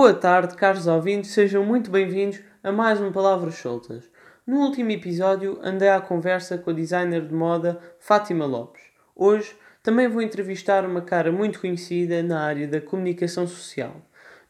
Boa 0.00 0.14
tarde, 0.14 0.54
caros 0.54 0.86
ouvintes, 0.86 1.32
sejam 1.32 1.64
muito 1.64 1.90
bem-vindos 1.90 2.38
a 2.62 2.70
mais 2.70 3.00
um 3.00 3.10
Palavras 3.10 3.56
Soltas. 3.56 4.08
No 4.46 4.58
último 4.60 4.92
episódio 4.92 5.58
andei 5.60 5.88
à 5.88 6.00
conversa 6.00 6.56
com 6.56 6.70
a 6.70 6.72
designer 6.72 7.26
de 7.26 7.34
moda 7.34 7.80
Fátima 7.98 8.46
Lopes. 8.46 8.80
Hoje 9.12 9.56
também 9.82 10.06
vou 10.06 10.22
entrevistar 10.22 10.86
uma 10.86 11.00
cara 11.00 11.32
muito 11.32 11.60
conhecida 11.60 12.22
na 12.22 12.40
área 12.44 12.68
da 12.68 12.80
comunicação 12.80 13.44
social. 13.48 14.00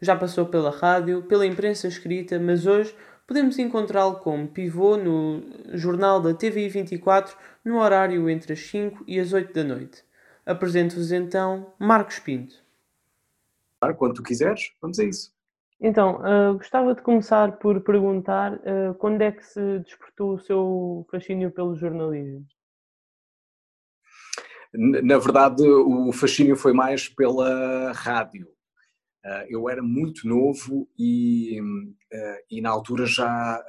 Já 0.02 0.14
passou 0.14 0.44
pela 0.44 0.70
rádio, 0.70 1.22
pela 1.22 1.46
imprensa 1.46 1.88
escrita, 1.88 2.38
mas 2.38 2.66
hoje 2.66 2.94
podemos 3.26 3.58
encontrá-lo 3.58 4.16
como 4.16 4.48
pivô 4.48 4.98
no 4.98 5.42
jornal 5.72 6.20
da 6.20 6.34
TVI 6.34 6.68
24 6.68 7.34
no 7.64 7.78
horário 7.78 8.28
entre 8.28 8.52
as 8.52 8.60
5 8.60 9.02
e 9.06 9.18
as 9.18 9.32
8 9.32 9.54
da 9.54 9.64
noite. 9.64 10.04
Apresento-vos 10.44 11.10
então 11.10 11.72
Marcos 11.78 12.18
Pinto. 12.18 12.54
Quando 13.96 14.12
tu 14.12 14.22
quiseres, 14.22 14.72
vamos 14.82 14.98
a 14.98 15.04
isso. 15.04 15.37
Então, 15.80 16.20
uh, 16.20 16.54
gostava 16.54 16.92
de 16.92 17.02
começar 17.02 17.52
por 17.58 17.80
perguntar 17.82 18.54
uh, 18.54 18.94
quando 18.98 19.22
é 19.22 19.30
que 19.30 19.44
se 19.44 19.78
despertou 19.80 20.34
o 20.34 20.38
seu 20.40 21.06
fascínio 21.10 21.52
pelo 21.52 21.76
jornalismo? 21.76 22.44
Na 24.74 25.18
verdade, 25.18 25.62
o 25.62 26.12
fascínio 26.12 26.56
foi 26.56 26.72
mais 26.72 27.08
pela 27.08 27.92
rádio. 27.92 28.48
Uh, 29.24 29.46
eu 29.48 29.68
era 29.68 29.82
muito 29.82 30.28
novo 30.28 30.88
e, 30.98 31.58
e 32.50 32.60
na 32.60 32.70
altura 32.70 33.06
já 33.06 33.62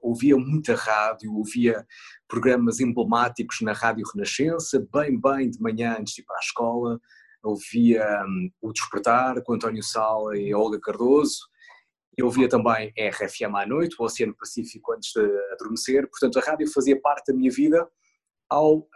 ouvia 0.00 0.36
muita 0.36 0.74
rádio, 0.74 1.34
ouvia 1.34 1.84
programas 2.28 2.80
emblemáticos 2.80 3.60
na 3.60 3.72
Rádio 3.72 4.06
Renascença, 4.14 4.86
bem, 4.92 5.20
bem 5.20 5.50
de 5.50 5.60
manhã 5.60 5.96
antes 5.98 6.14
de 6.14 6.22
ir 6.22 6.24
para 6.24 6.36
a 6.36 6.40
escola, 6.40 7.00
ouvia 7.42 8.24
um, 8.26 8.50
O 8.60 8.72
Despertar 8.72 9.42
com 9.42 9.54
António 9.54 9.82
Sala 9.82 10.36
e 10.36 10.54
Olga 10.54 10.80
Cardoso, 10.80 11.40
eu 12.16 12.26
ouvia 12.26 12.48
também 12.48 12.92
RFM 12.98 13.54
à 13.54 13.66
noite, 13.66 13.96
o 13.98 14.04
Oceano 14.04 14.34
Pacífico 14.34 14.92
antes 14.92 15.12
de 15.12 15.20
adormecer, 15.52 16.08
portanto 16.08 16.38
a 16.38 16.42
rádio 16.42 16.70
fazia 16.72 16.98
parte 17.00 17.30
da 17.30 17.38
minha 17.38 17.50
vida 17.50 17.86
ao, 18.48 18.88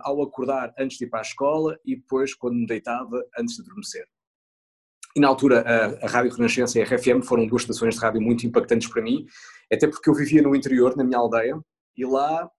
ao 0.00 0.22
acordar 0.22 0.72
antes 0.78 0.96
de 0.96 1.04
ir 1.04 1.08
para 1.08 1.20
a 1.20 1.22
escola 1.22 1.78
e 1.84 1.96
depois 1.96 2.34
quando 2.34 2.54
me 2.54 2.66
deitava 2.66 3.22
antes 3.38 3.56
de 3.56 3.62
adormecer. 3.62 4.06
E 5.14 5.20
na 5.20 5.28
altura 5.28 5.60
a, 5.60 6.06
a 6.06 6.08
Rádio 6.08 6.32
Renascença 6.32 6.78
e 6.78 6.82
a 6.82 6.84
RFM 6.86 7.22
foram 7.22 7.46
duas 7.46 7.62
estações 7.62 7.94
de 7.94 8.00
rádio 8.00 8.22
muito 8.22 8.46
impactantes 8.46 8.88
para 8.88 9.02
mim, 9.02 9.26
até 9.70 9.86
porque 9.86 10.08
eu 10.08 10.14
vivia 10.14 10.40
no 10.40 10.56
interior, 10.56 10.96
na 10.96 11.04
minha 11.04 11.18
aldeia, 11.18 11.60
e 11.96 12.06
lá 12.06 12.50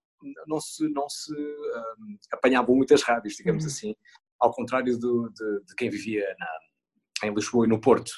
não 0.48 0.60
se, 0.62 0.88
não 0.90 1.10
se 1.10 1.34
um, 1.34 2.18
apanhavam 2.32 2.76
muitas 2.76 3.02
rádios, 3.02 3.36
digamos 3.36 3.64
uhum. 3.64 3.70
assim, 3.70 3.96
ao 4.40 4.52
contrário 4.52 4.98
do, 4.98 5.30
de, 5.30 5.66
de, 5.66 5.76
quem 5.76 5.90
vivia 5.90 6.24
na, 6.40 7.28
em 7.28 7.34
Lisboa 7.34 7.66
e 7.66 7.70
no 7.70 7.82
Porto 7.82 8.12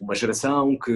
uma 0.00 0.14
geração 0.14 0.76
que 0.78 0.92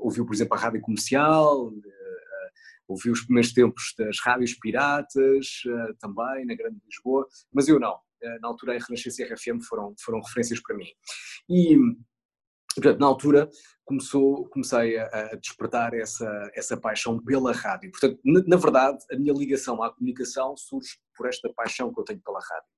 ouviu, 0.00 0.24
por 0.24 0.34
exemplo, 0.34 0.54
a 0.54 0.60
rádio 0.60 0.80
comercial, 0.80 1.72
eh, 1.72 2.50
ouviu 2.88 3.12
os 3.12 3.22
primeiros 3.22 3.52
tempos 3.52 3.94
das 3.98 4.18
rádios 4.20 4.54
piratas 4.54 5.62
eh, 5.66 5.92
também, 5.98 6.46
na 6.46 6.54
Grande 6.54 6.78
Lisboa, 6.86 7.26
mas 7.52 7.68
eu 7.68 7.80
não. 7.80 7.98
Eh, 8.22 8.38
na 8.40 8.48
altura 8.48 8.76
a 8.76 8.78
Renascença 8.78 9.22
e 9.22 9.24
a 9.24 9.34
RFM 9.34 9.60
foram, 9.62 9.94
foram 9.98 10.20
referências 10.20 10.60
para 10.60 10.76
mim. 10.76 10.86
E, 11.48 11.76
portanto, 12.74 13.00
na 13.00 13.06
altura 13.06 13.50
começou, 13.84 14.48
comecei 14.48 14.98
a, 14.98 15.06
a, 15.06 15.36
despertar 15.36 15.94
essa, 15.94 16.50
essa 16.54 16.76
paixão 16.76 17.22
pela 17.22 17.52
rádio. 17.52 17.90
Portanto, 17.90 18.20
na, 18.24 18.42
na, 18.46 18.56
verdade, 18.56 18.98
a 19.10 19.16
minha 19.16 19.32
ligação 19.32 19.82
à 19.82 19.92
comunicação 19.92 20.56
surge 20.56 20.98
por 21.16 21.28
esta 21.28 21.52
paixão 21.54 21.92
que 21.92 22.00
eu 22.00 22.04
tenho 22.04 22.20
pela 22.20 22.40
rádio, 22.40 22.70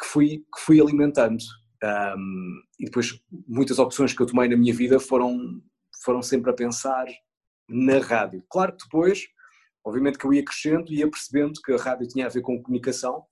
que 0.00 0.06
fui, 0.06 0.38
que 0.38 0.60
fui 0.60 0.80
alimentando. 0.80 1.38
Um, 1.82 2.62
e 2.78 2.86
depois 2.86 3.20
muitas 3.46 3.78
opções 3.78 4.12
que 4.12 4.20
eu 4.20 4.26
tomei 4.26 4.48
na 4.48 4.56
minha 4.56 4.74
vida 4.74 4.98
foram, 4.98 5.62
foram 6.02 6.22
sempre 6.22 6.50
a 6.50 6.54
pensar 6.54 7.06
na 7.68 7.98
rádio. 7.98 8.42
Claro 8.50 8.72
que 8.72 8.84
depois, 8.84 9.26
obviamente 9.84 10.18
que 10.18 10.24
eu 10.24 10.32
ia 10.32 10.44
crescendo 10.44 10.92
e 10.92 10.98
ia 10.98 11.10
percebendo 11.10 11.60
que 11.64 11.72
a 11.72 11.76
rádio 11.76 12.08
tinha 12.08 12.26
a 12.26 12.30
ver 12.30 12.40
com 12.40 12.60
comunicação 12.62 13.24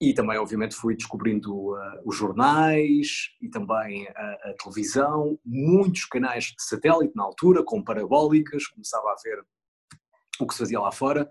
e 0.00 0.14
também 0.14 0.38
obviamente 0.38 0.74
fui 0.74 0.96
descobrindo 0.96 1.54
uh, 1.54 2.00
os 2.06 2.16
jornais 2.16 3.28
e 3.40 3.50
também 3.50 4.08
a, 4.08 4.50
a, 4.50 4.54
televisão, 4.58 5.38
muitos 5.44 6.06
canais 6.06 6.44
de 6.44 6.62
satélite 6.62 7.14
na 7.14 7.24
altura, 7.24 7.62
com 7.62 7.84
parabólicas, 7.84 8.66
começava 8.68 9.08
a 9.10 9.16
ver 9.22 9.44
o 10.40 10.46
que 10.46 10.54
se 10.54 10.60
fazia 10.60 10.80
lá 10.80 10.90
fora 10.90 11.28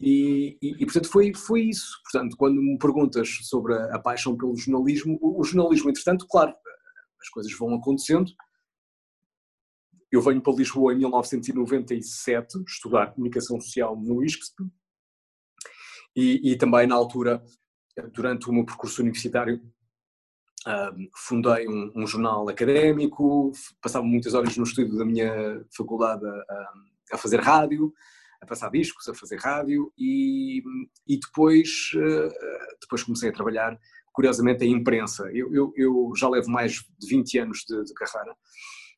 e, 0.00 0.56
e, 0.62 0.82
e, 0.82 0.84
portanto 0.84 1.08
foi, 1.10 1.34
foi 1.34 1.62
isso. 1.62 2.00
Portanto, 2.04 2.36
quando 2.36 2.62
me 2.62 2.78
perguntas 2.78 3.28
sobre 3.42 3.74
a, 3.74 3.96
a, 3.96 3.98
paixão 3.98 4.36
pelo 4.36 4.56
jornalismo, 4.56 5.18
o, 5.20 5.40
o, 5.40 5.44
jornalismo, 5.44 5.90
entretanto, 5.90 6.26
claro, 6.28 6.54
as 7.20 7.28
coisas 7.28 7.52
vão 7.58 7.74
acontecendo. 7.74 8.30
Eu 10.10 10.22
venho 10.22 10.40
para 10.40 10.54
Lisboa 10.54 10.94
em 10.94 10.98
1997 10.98 12.62
estudar 12.66 13.12
comunicação 13.12 13.60
social 13.60 13.94
no 13.96 14.24
ISCSP 14.24 14.64
e, 16.16 16.52
e 16.52 16.56
também 16.56 16.86
na 16.86 16.94
altura, 16.94 17.42
durante 18.12 18.48
o 18.48 18.52
meu 18.52 18.64
percurso 18.64 19.02
universitário, 19.02 19.60
um, 20.66 21.08
fundei 21.14 21.68
um, 21.68 21.92
um, 21.94 22.06
jornal 22.06 22.48
académico, 22.48 23.52
passava 23.80 24.04
muitas 24.04 24.34
horas 24.34 24.56
no 24.56 24.64
estúdio 24.64 24.96
da 24.96 25.04
minha 25.04 25.64
faculdade 25.76 26.26
a, 26.26 26.72
a 27.12 27.18
fazer 27.18 27.40
rádio, 27.40 27.92
a 28.40 28.46
passar 28.46 28.70
discos, 28.70 29.08
a 29.08 29.14
fazer 29.14 29.36
rádio 29.36 29.92
e, 29.98 30.62
e 31.06 31.18
depois, 31.18 31.90
eh, 31.96 32.28
depois 32.80 33.02
comecei 33.02 33.30
a 33.30 33.32
trabalhar, 33.32 33.78
curiosamente, 34.12 34.64
em 34.64 34.72
imprensa. 34.72 35.24
Eu, 35.32 35.52
eu, 35.52 35.72
eu 35.76 36.12
já 36.16 36.28
levo 36.28 36.50
mais 36.50 36.84
de 36.98 37.08
20 37.08 37.38
anos 37.38 37.64
de, 37.68 37.84
de 37.84 37.94
carreira 37.94 38.36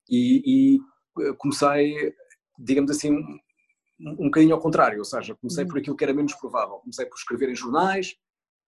e, 0.08 0.42
e, 0.44 0.78
eh, 1.22 1.32
comecei, 1.38 2.14
digamos 2.58 2.90
assim, 2.90 3.12
um, 4.00 4.24
bocadinho 4.24 4.54
ao 4.54 4.60
contrário, 4.60 4.98
ou 4.98 5.04
seja, 5.04 5.34
comecei 5.34 5.64
por 5.64 5.74
uhum. 5.74 5.80
aquilo 5.80 5.96
que 5.96 6.04
era 6.04 6.14
menos 6.14 6.34
provável. 6.34 6.76
Comecei 6.76 7.06
por 7.06 7.16
escrever 7.16 7.48
em 7.48 7.54
jornais, 7.54 8.16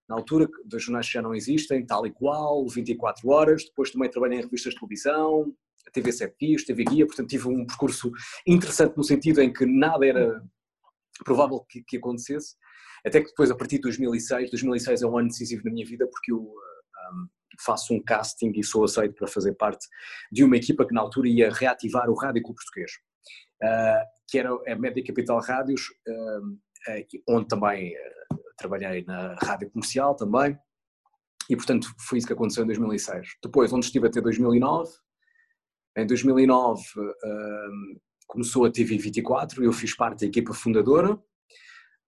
na 0.08 0.16
altura, 0.16 0.48
dois 0.64 0.82
jornais 0.82 1.06
que 1.06 1.12
já 1.12 1.22
não 1.22 1.34
existem, 1.34 1.84
tal 1.84 2.06
e 2.06 2.10
qual, 2.10 2.66
24 2.68 3.28
horas, 3.28 3.64
depois 3.64 3.90
também 3.90 4.10
trabalhei 4.10 4.38
em 4.38 4.42
revistas 4.42 4.74
de 4.74 4.80
televisão, 4.80 5.54
TV 5.92 6.12
7 6.12 6.34
Dias, 6.38 6.64
TV 6.64 6.84
Guia, 6.84 7.06
portanto 7.06 7.28
tive 7.28 7.48
um 7.48 7.66
percurso 7.66 8.10
interessante 8.46 8.96
no 8.96 9.04
sentido 9.04 9.40
em 9.40 9.52
que 9.52 9.66
nada 9.66 10.06
era 10.06 10.42
provável 11.24 11.60
que, 11.68 11.82
que, 11.82 11.96
acontecesse, 11.96 12.56
até 13.04 13.20
que 13.20 13.28
depois, 13.28 13.50
a 13.50 13.56
partir 13.56 13.76
de 13.76 13.82
2006, 13.82 14.50
2006 14.50 15.02
é 15.02 15.06
um 15.06 15.18
ano 15.18 15.28
decisivo 15.28 15.62
na 15.64 15.72
minha 15.72 15.86
vida 15.86 16.06
porque 16.06 16.32
eu 16.32 16.38
um, 16.40 17.26
faço 17.60 17.94
um 17.94 18.02
casting 18.02 18.52
e 18.54 18.64
sou 18.64 18.84
aceito 18.84 19.14
para 19.14 19.26
fazer 19.26 19.54
parte 19.54 19.86
de 20.30 20.44
uma 20.44 20.56
equipa 20.56 20.86
que 20.86 20.94
na 20.94 21.00
altura 21.00 21.28
ia 21.28 21.52
reativar 21.52 22.08
o 22.08 22.14
Rádio 22.14 22.42
Clube 22.42 22.58
Português, 22.58 22.92
uh, 23.62 24.04
que 24.28 24.38
era 24.38 24.50
a 24.50 24.76
Média 24.76 25.04
Capital 25.04 25.40
Rádios, 25.40 25.82
uh, 26.08 26.58
onde 27.28 27.48
também 27.48 27.94
trabalhei 28.56 29.04
na 29.04 29.34
rádio 29.42 29.70
comercial 29.70 30.14
também, 30.14 30.56
e 31.50 31.56
portanto 31.56 31.88
foi 31.98 32.18
isso 32.18 32.26
que 32.26 32.32
aconteceu 32.32 32.64
em 32.64 32.66
2006. 32.66 33.36
Depois, 33.42 33.72
onde 33.72 33.86
estive 33.86 34.06
até 34.06 34.20
2009, 34.20 34.90
em 35.96 36.06
2009 36.06 36.82
começou 38.32 38.64
a 38.64 38.72
TV 38.72 38.96
24, 38.96 39.62
eu 39.62 39.72
fiz 39.72 39.94
parte 39.94 40.20
da 40.20 40.26
equipa 40.26 40.54
fundadora. 40.54 41.14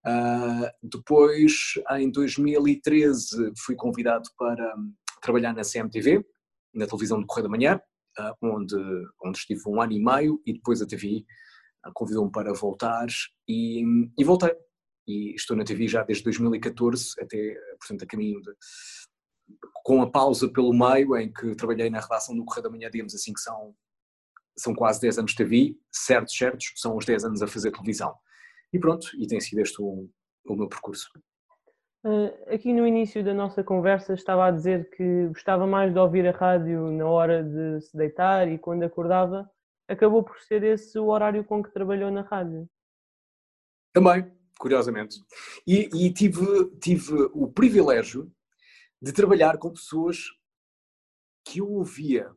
Uh, 0.06 0.66
depois, 0.82 1.74
em 1.98 2.10
2013, 2.10 3.52
fui 3.58 3.76
convidado 3.76 4.28
para 4.38 4.74
um, 4.74 4.92
trabalhar 5.20 5.52
na 5.52 5.62
CMTV, 5.62 6.24
na 6.74 6.86
televisão 6.86 7.20
do 7.20 7.26
Correio 7.26 7.44
da 7.44 7.50
Manhã, 7.50 7.80
uh, 8.18 8.34
onde, 8.42 8.74
onde 9.22 9.38
estive 9.38 9.60
um 9.66 9.80
ano 9.82 9.92
e 9.92 10.02
meio 10.02 10.40
e 10.46 10.54
depois 10.54 10.80
a 10.80 10.86
TV 10.86 11.24
ah, 11.82 11.90
convidou-me 11.92 12.32
para 12.32 12.54
voltar 12.54 13.06
e, 13.46 13.84
e, 14.18 14.24
voltei. 14.24 14.54
E 15.06 15.34
estou 15.34 15.54
na 15.54 15.64
TV 15.64 15.86
já 15.86 16.02
desde 16.02 16.24
2014, 16.24 17.20
até, 17.20 17.54
portanto, 17.78 18.02
a 18.02 18.06
caminho 18.06 18.40
de, 18.40 18.50
com 19.84 20.00
a 20.00 20.10
pausa 20.10 20.48
pelo 20.48 20.72
meio 20.72 21.16
em 21.18 21.30
que 21.30 21.54
trabalhei 21.54 21.90
na 21.90 22.00
redação 22.00 22.34
do 22.34 22.46
Correio 22.46 22.62
da 22.62 22.70
Manhã, 22.70 22.90
digamos 22.90 23.14
assim, 23.14 23.34
que 23.34 23.40
são 23.40 23.74
são 24.56 24.74
quase 24.74 25.00
10 25.00 25.18
anos 25.18 25.30
de 25.32 25.36
TV, 25.36 25.76
certos, 25.90 26.36
certos, 26.36 26.72
são 26.76 26.96
os 26.96 27.04
10 27.04 27.24
anos 27.24 27.42
a 27.42 27.46
fazer 27.46 27.70
televisão. 27.70 28.14
E 28.72 28.78
pronto, 28.78 29.08
e 29.18 29.26
tem 29.26 29.40
sido 29.40 29.60
este 29.60 29.80
o, 29.80 30.08
o 30.46 30.56
meu 30.56 30.68
percurso. 30.68 31.08
Uh, 32.04 32.52
aqui 32.52 32.72
no 32.72 32.86
início 32.86 33.24
da 33.24 33.32
nossa 33.32 33.64
conversa 33.64 34.12
estava 34.12 34.46
a 34.46 34.50
dizer 34.50 34.90
que 34.90 35.28
gostava 35.28 35.66
mais 35.66 35.92
de 35.92 35.98
ouvir 35.98 36.26
a 36.26 36.32
rádio 36.32 36.90
na 36.90 37.06
hora 37.06 37.42
de 37.42 37.80
se 37.80 37.96
deitar 37.96 38.46
e 38.48 38.58
quando 38.58 38.82
acordava. 38.82 39.50
Acabou 39.88 40.22
por 40.22 40.38
ser 40.40 40.62
esse 40.62 40.98
o 40.98 41.06
horário 41.06 41.44
com 41.44 41.62
que 41.62 41.72
trabalhou 41.72 42.10
na 42.10 42.22
rádio? 42.22 42.68
Também, 43.92 44.30
curiosamente. 44.58 45.16
E, 45.66 45.88
e 45.94 46.12
tive, 46.12 46.70
tive 46.80 47.12
o 47.32 47.50
privilégio 47.50 48.30
de 49.00 49.12
trabalhar 49.12 49.56
com 49.58 49.70
pessoas 49.70 50.18
que 51.44 51.60
eu 51.60 51.70
ouvia 51.70 52.34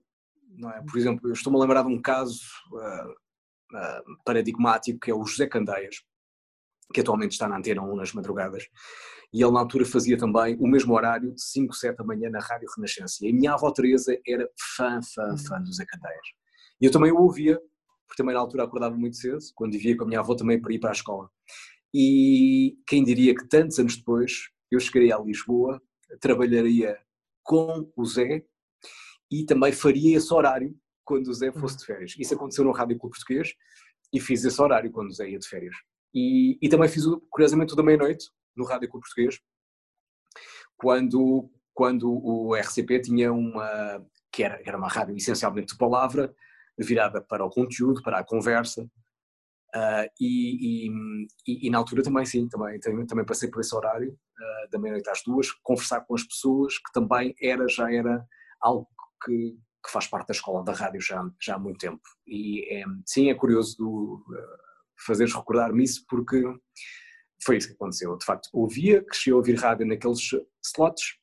não 0.57 0.71
é? 0.71 0.81
Por 0.81 0.97
exemplo, 0.97 1.29
eu 1.29 1.33
estou-me 1.33 1.57
a 1.57 1.61
lembrar 1.61 1.83
de 1.83 1.89
um 1.89 2.01
caso 2.01 2.41
uh, 2.71 3.11
uh, 3.77 4.17
paradigmático 4.25 4.99
que 4.99 5.11
é 5.11 5.13
o 5.13 5.23
José 5.23 5.47
Candeias, 5.47 6.01
que 6.93 7.01
atualmente 7.01 7.33
está 7.33 7.47
na 7.47 7.57
Antena 7.57 7.81
1 7.81 7.95
nas 7.95 8.13
madrugadas, 8.13 8.67
e 9.33 9.43
ele 9.43 9.51
na 9.51 9.59
altura 9.59 9.85
fazia 9.85 10.17
também 10.17 10.57
o 10.59 10.67
mesmo 10.67 10.93
horário, 10.93 11.33
5, 11.37 11.73
7 11.73 11.97
da 11.97 12.03
manhã, 12.03 12.29
na 12.29 12.39
Rádio 12.39 12.67
Renascença. 12.75 13.25
E 13.25 13.29
a 13.29 13.33
minha 13.33 13.53
avó 13.53 13.71
Teresa 13.71 14.17
era 14.25 14.49
fã, 14.75 14.99
fã, 15.13 15.31
uhum. 15.31 15.37
fã 15.37 15.59
do 15.59 15.67
José 15.67 15.85
Candeias. 15.85 16.27
E 16.79 16.85
eu 16.85 16.91
também 16.91 17.11
o 17.11 17.21
ouvia, 17.21 17.59
porque 18.07 18.21
também 18.21 18.33
na 18.33 18.39
altura 18.39 18.63
acordava 18.63 18.95
muito 18.95 19.17
cedo, 19.17 19.39
quando 19.53 19.73
vivia 19.73 19.97
com 19.97 20.05
a 20.05 20.07
minha 20.07 20.19
avó 20.21 20.33
também 20.33 20.61
para 20.61 20.73
ir 20.73 20.79
para 20.79 20.91
a 20.91 20.93
escola. 20.93 21.29
E 21.93 22.77
quem 22.87 23.03
diria 23.03 23.35
que 23.35 23.47
tantos 23.47 23.79
anos 23.79 23.97
depois 23.97 24.49
eu 24.71 24.79
chegaria 24.79 25.15
a 25.15 25.21
Lisboa, 25.21 25.81
trabalharia 26.21 26.97
com 27.43 27.91
o 27.95 28.05
Zé 28.05 28.45
e 29.31 29.45
também 29.45 29.71
faria 29.71 30.17
esse 30.17 30.33
horário 30.33 30.75
quando 31.03 31.27
o 31.27 31.33
Zé 31.33 31.51
fosse 31.51 31.77
de 31.77 31.85
férias. 31.85 32.15
Isso 32.19 32.33
aconteceu 32.33 32.63
no 32.63 32.71
Rádio 32.71 32.97
Clube 32.97 33.15
Português 33.15 33.53
e 34.13 34.19
fiz 34.19 34.43
esse 34.43 34.61
horário 34.61 34.91
quando 34.91 35.09
o 35.09 35.13
Zé 35.13 35.29
ia 35.29 35.39
de 35.39 35.47
férias. 35.47 35.75
E, 36.13 36.57
e 36.61 36.69
também 36.69 36.89
fiz, 36.89 37.03
curiosamente, 37.29 37.73
o 37.73 37.75
da 37.75 37.83
meia-noite 37.83 38.29
no 38.55 38.65
Rádio 38.65 38.89
Clube 38.89 39.05
Português, 39.05 39.39
quando, 40.75 41.49
quando 41.73 42.09
o 42.09 42.55
RCP 42.55 43.01
tinha 43.01 43.31
uma, 43.31 44.05
que 44.31 44.43
era, 44.43 44.61
era 44.65 44.77
uma 44.77 44.87
rádio 44.87 45.15
essencialmente 45.15 45.73
de 45.73 45.77
palavra, 45.77 46.33
virada 46.77 47.21
para 47.21 47.45
o 47.45 47.49
conteúdo, 47.49 48.01
para 48.03 48.19
a 48.19 48.23
conversa, 48.23 48.83
uh, 48.83 50.09
e, 50.19 50.87
e, 50.87 51.67
e, 51.67 51.69
na 51.69 51.77
altura 51.77 52.03
também 52.03 52.25
sim, 52.25 52.47
também, 52.47 52.79
também, 52.79 53.05
também 53.05 53.25
passei 53.25 53.49
por 53.49 53.61
esse 53.61 53.75
horário, 53.75 54.11
uh, 54.11 54.69
da 54.71 54.77
meia-noite 54.77 55.09
às 55.09 55.23
duas, 55.23 55.51
conversar 55.63 56.01
com 56.01 56.15
as 56.15 56.23
pessoas, 56.23 56.77
que 56.77 56.91
também 56.93 57.35
era, 57.41 57.67
já 57.67 57.91
era 57.91 58.25
algo 58.61 58.87
que, 59.23 59.57
que 59.85 59.91
faz 59.91 60.07
parte 60.07 60.27
da 60.27 60.33
escola 60.33 60.63
da 60.63 60.73
rádio 60.73 61.01
já, 61.01 61.29
já 61.41 61.55
há 61.55 61.59
muito 61.59 61.79
tempo. 61.79 62.01
E 62.25 62.65
é, 62.73 62.83
sim, 63.05 63.29
é 63.29 63.35
curioso 63.35 63.77
uh, 63.83 64.23
fazeres 65.05 65.33
recordar-me 65.33 65.83
isso, 65.83 66.05
porque 66.07 66.43
foi 67.43 67.57
isso 67.57 67.67
que 67.67 67.73
aconteceu. 67.73 68.17
De 68.17 68.25
facto, 68.25 68.49
ouvia, 68.53 69.03
cresci 69.03 69.31
a 69.31 69.35
ouvir 69.35 69.55
rádio 69.55 69.85
naqueles 69.85 70.29
slots, 70.63 71.17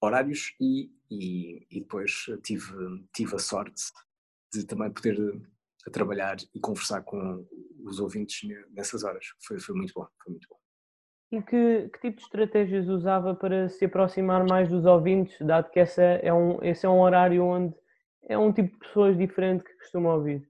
horários, 0.00 0.54
e, 0.60 0.90
e, 1.10 1.66
e 1.70 1.80
depois 1.80 2.26
tive, 2.42 2.72
tive 3.14 3.34
a 3.34 3.38
sorte 3.38 3.82
de 4.52 4.64
também 4.66 4.90
poder 4.92 5.18
eh, 5.86 5.90
trabalhar 5.90 6.36
e 6.54 6.60
conversar 6.60 7.02
com 7.02 7.46
os 7.84 7.98
ouvintes 7.98 8.48
nessas 8.70 9.02
horas. 9.04 9.26
Foi, 9.46 9.58
foi 9.58 9.74
muito 9.74 9.92
bom, 9.94 10.06
foi 10.22 10.32
muito 10.32 10.46
bom. 10.48 10.61
E 11.32 11.40
que, 11.40 11.88
que, 11.88 12.00
tipo 12.02 12.18
de 12.18 12.22
estratégias 12.24 12.86
usava 12.88 13.34
para 13.34 13.66
se 13.70 13.86
aproximar 13.86 14.46
mais 14.46 14.68
dos 14.68 14.84
ouvintes, 14.84 15.34
dado 15.40 15.70
que 15.70 15.80
essa 15.80 16.02
é 16.02 16.30
um, 16.30 16.62
esse 16.62 16.84
é 16.84 16.88
um 16.90 17.00
horário 17.00 17.42
onde 17.42 17.74
é 18.24 18.36
um 18.36 18.52
tipo 18.52 18.70
de 18.70 18.78
pessoas 18.78 19.16
diferente 19.16 19.64
que 19.64 19.72
costuma 19.78 20.14
ouvir? 20.14 20.46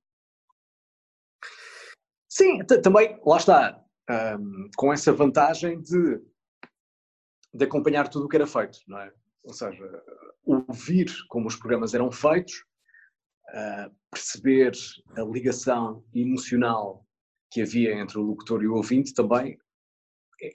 Sim, 2.28 2.58
também, 2.82 3.16
lá 3.24 3.36
está, 3.36 3.80
um, 4.10 4.68
com 4.76 4.92
essa 4.92 5.12
vantagem 5.12 5.80
de, 5.80 6.20
de 7.54 7.64
acompanhar 7.64 8.08
tudo 8.08 8.26
o 8.26 8.28
que 8.28 8.34
era 8.34 8.46
feito, 8.46 8.80
não 8.88 8.98
é? 8.98 9.12
Ou 9.44 9.52
seja, 9.52 10.02
ouvir 10.44 11.06
como 11.28 11.46
os 11.46 11.54
programas 11.54 11.94
eram 11.94 12.10
feitos, 12.10 12.54
uh, 13.50 13.94
perceber 14.10 14.72
a 15.16 15.22
ligação 15.22 16.04
emocional 16.12 17.06
que 17.52 17.62
havia 17.62 17.94
entre 17.94 18.18
o 18.18 18.22
locutor 18.22 18.64
e 18.64 18.66
o 18.66 18.74
ouvinte 18.74 19.14
também 19.14 19.56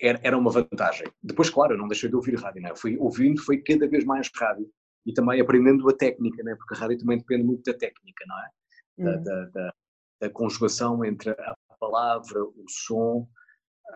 era, 0.01 0.19
era 0.23 0.37
uma 0.37 0.51
vantagem. 0.51 1.07
Depois, 1.23 1.49
claro, 1.49 1.73
eu 1.73 1.77
não 1.77 1.87
deixei 1.87 2.09
de 2.09 2.15
ouvir 2.15 2.35
rádio, 2.35 2.61
não 2.61 2.69
é? 2.71 2.75
Fui 2.75 2.97
ouvindo, 2.97 3.41
foi 3.41 3.61
cada 3.61 3.87
vez 3.87 4.03
mais 4.03 4.29
rádio 4.35 4.69
e 5.05 5.13
também 5.13 5.39
aprendendo 5.39 5.87
a 5.89 5.93
técnica, 5.93 6.43
não 6.43 6.51
é? 6.51 6.55
Porque 6.55 6.75
a 6.75 6.77
rádio 6.77 6.99
também 6.99 7.17
depende 7.17 7.43
muito 7.43 7.63
da 7.63 7.77
técnica, 7.77 8.25
não 8.27 8.39
é? 8.39 8.49
Da, 8.97 9.17
uhum. 9.17 9.23
da, 9.23 9.45
da, 9.45 9.73
da 10.21 10.29
conjugação 10.29 11.05
entre 11.05 11.31
a 11.31 11.55
palavra, 11.79 12.43
o 12.43 12.65
som, 12.67 13.27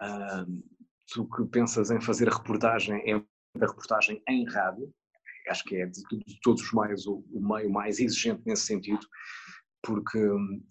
uh, 0.01 0.63
tu 1.11 1.27
que 1.29 1.45
pensas 1.45 1.91
em 1.91 1.99
fazer 1.99 2.29
a 2.29 2.37
reportagem, 2.37 3.01
é 3.09 3.15
a 3.15 3.67
reportagem 3.67 4.21
em 4.29 4.45
rádio, 4.47 4.89
acho 5.49 5.63
que 5.65 5.75
é 5.75 5.85
de, 5.85 6.01
de 6.09 6.39
todos 6.41 6.61
os 6.61 6.73
meios 6.73 7.05
o, 7.07 7.23
o, 7.31 7.41
meio 7.41 7.69
mais 7.69 7.99
exigente 7.99 8.41
nesse 8.45 8.65
sentido, 8.65 9.05
porque 9.83 10.19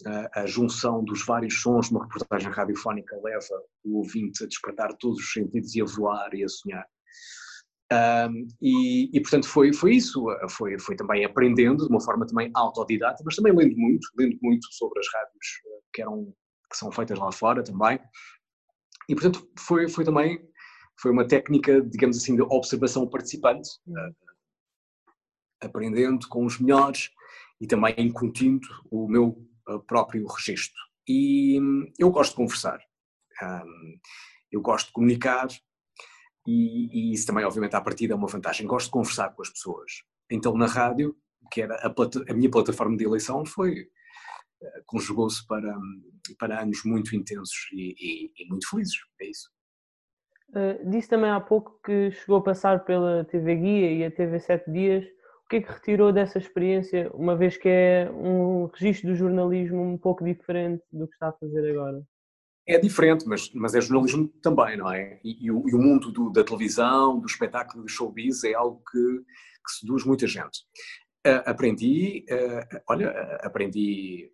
a, 0.07 0.43
a, 0.43 0.47
junção 0.47 1.03
dos 1.03 1.25
vários 1.25 1.61
sons 1.61 1.89
de 1.89 1.95
uma 1.95 2.05
reportagem 2.05 2.51
radiofónica 2.51 3.21
leva 3.23 3.62
o 3.85 3.99
ouvinte 3.99 4.45
a 4.45 4.47
despertar 4.47 4.93
todos 4.99 5.19
os 5.19 5.33
sentidos 5.33 5.75
e 5.75 5.83
a 5.83 5.85
voar 5.85 6.33
e 6.35 6.45
a 6.45 6.49
sonhar. 6.49 6.87
Um, 7.93 8.47
e, 8.62 9.11
e, 9.12 9.21
portanto 9.21 9.49
foi, 9.49 9.73
foi 9.73 9.97
isso, 9.97 10.25
foi, 10.49 10.79
foi 10.79 10.95
também 10.95 11.25
aprendendo 11.25 11.85
de 11.85 11.91
uma 11.91 12.01
forma 12.01 12.25
também 12.25 12.49
autodidata, 12.55 13.21
mas 13.25 13.35
também 13.35 13.53
lendo 13.53 13.77
muito, 13.77 14.07
lendo 14.17 14.39
muito 14.41 14.67
sobre 14.71 15.01
as 15.01 15.07
rádios 15.13 15.47
eh, 15.67 15.81
que, 15.93 16.03
eram, 16.03 16.33
que 16.71 16.77
são 16.77 16.93
feitas 16.93 17.19
lá 17.19 17.33
fora 17.33 17.65
também, 17.65 17.99
e, 19.11 19.15
portanto, 19.15 19.45
foi, 19.59 19.89
foi 19.89 20.05
também 20.05 20.41
foi 21.01 21.11
uma 21.11 21.27
técnica, 21.27 21.81
digamos 21.81 22.17
assim, 22.17 22.37
de 22.37 22.43
observação 22.43 23.09
participante, 23.09 23.69
uh, 23.89 24.15
aprendendo 25.61 26.29
com 26.29 26.45
os 26.45 26.61
melhores 26.61 27.11
e 27.61 27.67
também 27.67 27.95
incutindo 27.99 28.67
o 28.91 29.09
meu 29.09 29.47
uh, 29.69 29.81
próprio 29.81 30.27
registro. 30.27 30.81
E 31.07 31.61
um, 31.61 31.93
eu 31.99 32.11
gosto 32.11 32.31
de 32.31 32.37
conversar, 32.37 32.81
um, 33.43 33.99
eu 34.51 34.61
gosto 34.61 34.87
de 34.87 34.93
comunicar 34.93 35.49
e, 36.47 37.11
e, 37.11 37.12
isso 37.12 37.27
também, 37.27 37.45
obviamente, 37.45 37.77
à 37.77 37.81
partida 37.81 38.15
é 38.15 38.17
uma 38.17 38.27
vantagem. 38.27 38.67
Gosto 38.67 38.87
de 38.87 38.93
conversar 38.93 39.35
com 39.35 39.43
as 39.43 39.51
pessoas. 39.51 39.93
Então, 40.31 40.57
na 40.57 40.67
rádio, 40.67 41.15
que 41.53 41.62
era 41.62 41.75
a, 41.77 41.95
a 42.31 42.35
minha 42.35 42.51
plataforma 42.51 42.97
de 42.97 43.05
eleição, 43.05 43.45
foi 43.45 43.89
conjugou-se 44.87 45.47
para, 45.47 45.75
para 46.39 46.61
anos 46.61 46.83
muito 46.85 47.15
intensos 47.17 47.69
e, 47.73 47.95
e, 47.99 48.33
e 48.43 48.49
muito 48.49 48.69
felizes, 48.69 48.97
é 49.21 49.27
isso. 49.27 49.51
Uh, 50.51 50.91
disse 50.91 51.09
também 51.09 51.31
há 51.31 51.41
pouco 51.41 51.81
que 51.85 52.11
chegou 52.11 52.39
a 52.39 52.43
passar 52.43 52.85
pela 52.85 53.25
TV 53.25 53.55
Guia 53.56 53.93
e 53.93 54.05
a 54.05 54.11
TV 54.11 54.39
Sete 54.41 54.71
Dias. 54.71 55.05
O 55.50 55.56
que 55.56 55.56
é 55.56 55.62
que 55.62 55.73
retirou 55.73 56.12
dessa 56.12 56.38
experiência, 56.38 57.11
uma 57.12 57.35
vez 57.37 57.56
que 57.56 57.69
é 57.69 58.08
um 58.12 58.67
registro 58.67 59.11
do 59.11 59.17
jornalismo 59.17 59.82
um 59.82 59.99
pouco 59.99 60.25
diferente 60.25 60.85
do 60.93 61.08
que 61.08 61.14
está 61.14 61.31
a 61.31 61.32
fazer 61.32 61.73
agora? 61.73 62.00
É 62.69 62.79
diferente, 62.79 63.26
mas, 63.26 63.52
mas 63.52 63.75
é 63.75 63.81
jornalismo 63.81 64.29
também, 64.41 64.76
não 64.76 64.93
é? 64.93 65.19
E, 65.25 65.47
e, 65.47 65.50
o, 65.50 65.69
e 65.69 65.75
o, 65.75 65.79
mundo 65.79 66.12
do, 66.12 66.31
da 66.31 66.44
televisão, 66.44 67.19
do 67.19 67.26
espetáculo, 67.26 67.82
do 67.82 67.88
showbiz 67.88 68.44
é 68.44 68.55
algo 68.55 68.81
que, 68.93 68.99
que 68.99 69.73
seduz 69.81 70.05
muita 70.05 70.25
gente. 70.29 70.61
Uh, 71.26 71.43
aprendi, 71.44 72.25
uh, 72.31 72.81
olha, 72.88 73.11
aprendi 73.43 74.31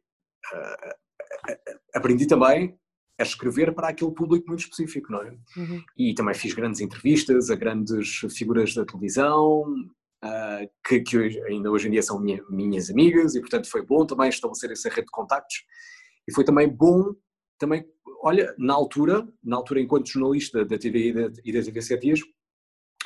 aprendi 1.94 2.26
também 2.26 2.78
a 3.18 3.22
escrever 3.22 3.74
para 3.74 3.88
aquele 3.88 4.10
público 4.10 4.46
muito 4.48 4.60
específico, 4.60 5.10
não 5.10 5.22
é? 5.22 5.30
Uhum. 5.56 5.82
E 5.96 6.14
também 6.14 6.34
fiz 6.34 6.52
grandes 6.52 6.80
entrevistas 6.80 7.48
a 7.48 7.54
grandes 7.54 8.18
figuras 8.36 8.74
da 8.74 8.84
televisão, 8.84 9.64
uh, 10.24 10.68
que, 10.86 11.00
que 11.00 11.18
hoje, 11.18 11.42
ainda 11.44 11.70
hoje 11.70 11.88
em 11.88 11.90
dia 11.90 12.02
são 12.02 12.20
minha, 12.20 12.42
minhas 12.48 12.90
amigas, 12.90 13.34
e 13.34 13.40
portanto 13.40 13.68
foi 13.68 13.84
bom 13.84 14.06
também 14.06 14.28
estabelecer 14.28 14.70
essa 14.70 14.88
rede 14.88 15.06
de 15.06 15.12
contactos. 15.12 15.64
E 16.28 16.34
foi 16.34 16.44
também 16.44 16.68
bom, 16.68 17.14
também, 17.58 17.84
olha, 18.22 18.54
na 18.58 18.74
altura, 18.74 19.26
na 19.42 19.56
altura 19.56 19.80
enquanto 19.80 20.08
jornalista 20.08 20.64
da 20.64 20.78
TV 20.78 21.08
e 21.08 21.12
da, 21.12 21.32
e 21.44 21.52
da 21.52 21.62
TV 21.62 21.82
7 21.82 22.00
dias, 22.00 22.20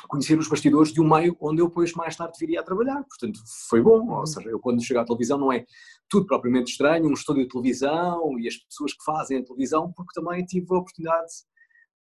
conhecer 0.07 0.37
os 0.37 0.47
bastidores 0.47 0.91
de 0.91 1.01
um 1.01 1.07
meio 1.07 1.37
onde 1.39 1.61
eu 1.61 1.67
depois 1.67 1.93
mais 1.93 2.15
tarde 2.15 2.37
viria 2.39 2.59
a 2.59 2.63
trabalhar. 2.63 3.03
Portanto, 3.03 3.39
foi 3.69 3.81
bom. 3.81 4.09
Ou 4.09 4.19
uhum. 4.19 4.25
seja, 4.25 4.49
eu 4.49 4.59
quando 4.59 4.83
chego 4.83 4.99
à 4.99 5.05
televisão 5.05 5.37
não 5.37 5.51
é 5.51 5.65
tudo 6.09 6.25
propriamente 6.25 6.71
estranho, 6.71 7.07
um 7.07 7.13
estúdio 7.13 7.43
de 7.43 7.49
televisão 7.49 8.39
e 8.39 8.47
as 8.47 8.57
pessoas 8.57 8.93
que 8.93 9.03
fazem 9.03 9.37
a 9.37 9.43
televisão, 9.43 9.91
porque 9.93 10.19
também 10.19 10.43
tive 10.45 10.65
a 10.71 10.77
oportunidade 10.79 11.31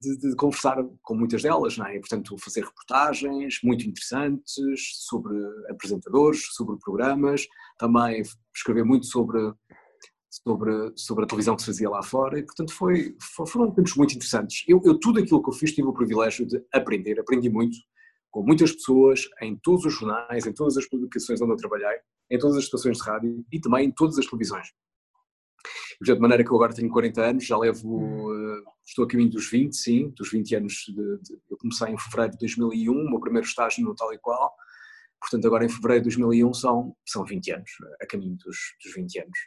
de, 0.01 0.17
de 0.17 0.37
conversar 0.37 0.77
com 1.03 1.15
muitas 1.15 1.43
delas, 1.43 1.77
não 1.77 1.87
é? 1.87 1.97
E, 1.97 2.01
portanto, 2.01 2.37
fazer 2.39 2.65
reportagens 2.65 3.59
muito 3.63 3.87
interessantes 3.87 4.55
sobre 5.07 5.35
apresentadores, 5.71 6.41
sobre 6.55 6.79
programas, 6.79 7.47
também 7.79 8.23
escrever 8.55 8.85
muito 8.85 9.07
sobre 9.07 9.53
sobre, 10.31 10.93
sobre 10.97 11.25
a 11.25 11.27
televisão 11.27 11.57
que 11.57 11.63
se 11.63 11.67
fazia 11.67 11.89
lá 11.89 12.03
fora 12.03 12.39
e, 12.39 12.45
portanto, 12.45 12.73
foi, 12.73 13.17
foram 13.47 13.73
tempos 13.73 13.97
muito 13.97 14.15
interessantes. 14.15 14.63
Eu, 14.69 14.81
eu, 14.85 14.99
tudo 14.99 15.19
aquilo 15.19 15.43
que 15.43 15.49
eu 15.49 15.55
fiz, 15.55 15.73
tive 15.73 15.89
o 15.89 15.93
privilégio 15.93 16.47
de 16.47 16.63
aprender, 16.73 17.19
aprendi 17.19 17.49
muito 17.49 17.77
com 18.31 18.43
muitas 18.43 18.73
pessoas, 18.73 19.23
em 19.43 19.57
todos 19.57 19.85
os 19.87 19.95
jornais, 19.95 20.47
em 20.47 20.53
todas 20.53 20.77
as 20.77 20.87
publicações 20.87 21.41
onde 21.41 21.53
eu 21.53 21.57
trabalhei, 21.57 21.99
em 22.31 22.39
todas 22.39 22.57
as 22.57 22.65
estações 22.65 22.99
de 22.99 23.05
rádio 23.05 23.45
e 23.51 23.61
também 23.61 23.87
em 23.87 23.91
todas 23.91 24.19
as 24.19 24.27
televisões. 24.27 24.69
De 26.01 26.15
maneira 26.15 26.45
que 26.45 26.51
eu 26.51 26.57
agora 26.57 26.73
tenho 26.73 26.91
40 26.91 27.21
anos, 27.23 27.45
já 27.45 27.59
levo, 27.59 27.89
uh, 28.31 28.63
estou 28.87 29.05
a 29.05 29.09
caminho 29.09 29.31
dos 29.31 29.51
20, 29.51 29.75
sim, 29.75 30.11
dos 30.11 30.31
20 30.31 30.55
anos, 30.55 30.73
de, 30.87 30.95
de, 30.95 31.41
eu 31.51 31.57
comecei 31.59 31.89
em 31.89 31.99
fevereiro 31.99 32.33
de 32.33 32.39
2001, 32.39 32.93
o 32.93 33.11
meu 33.11 33.21
primeiro 33.21 33.47
estágio 33.47 33.85
no 33.85 33.97
tal 33.97 34.13
e 34.13 34.19
qual, 34.19 34.55
portanto 35.21 35.45
agora 35.47 35.65
em 35.65 35.69
fevereiro 35.69 36.05
de 36.05 36.17
2001 36.17 36.55
são, 36.55 36.97
são 37.05 37.25
20 37.25 37.51
anos, 37.51 37.71
a 38.01 38.07
caminho 38.07 38.37
dos, 38.37 38.57
dos 38.85 38.95
20 38.95 39.19
anos. 39.19 39.39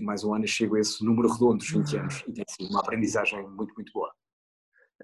Mais 0.00 0.24
um 0.24 0.34
ano 0.34 0.46
chego 0.46 0.74
a 0.74 0.80
esse 0.80 1.04
número 1.04 1.30
redondo 1.30 1.58
dos 1.58 1.70
20 1.70 1.96
anos 1.98 2.24
e 2.26 2.32
tem 2.32 2.44
sido 2.48 2.68
uma 2.70 2.80
aprendizagem 2.80 3.46
muito, 3.50 3.72
muito 3.74 3.92
boa. 3.92 4.10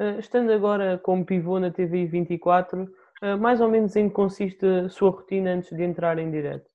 Uh, 0.01 0.19
estando 0.19 0.51
agora 0.51 0.99
como 0.99 1.25
pivô 1.25 1.61
na 1.61 1.71
TV 1.71 2.07
24, 2.07 2.85
uh, 2.85 3.39
mais 3.39 3.61
ou 3.61 3.69
menos 3.69 3.95
em 3.95 4.09
que 4.09 4.15
consiste 4.15 4.65
a 4.65 4.89
sua 4.89 5.11
rotina 5.11 5.53
antes 5.53 5.71
de 5.77 5.83
entrar 5.83 6.19
em 6.19 6.31
direto? 6.31 6.68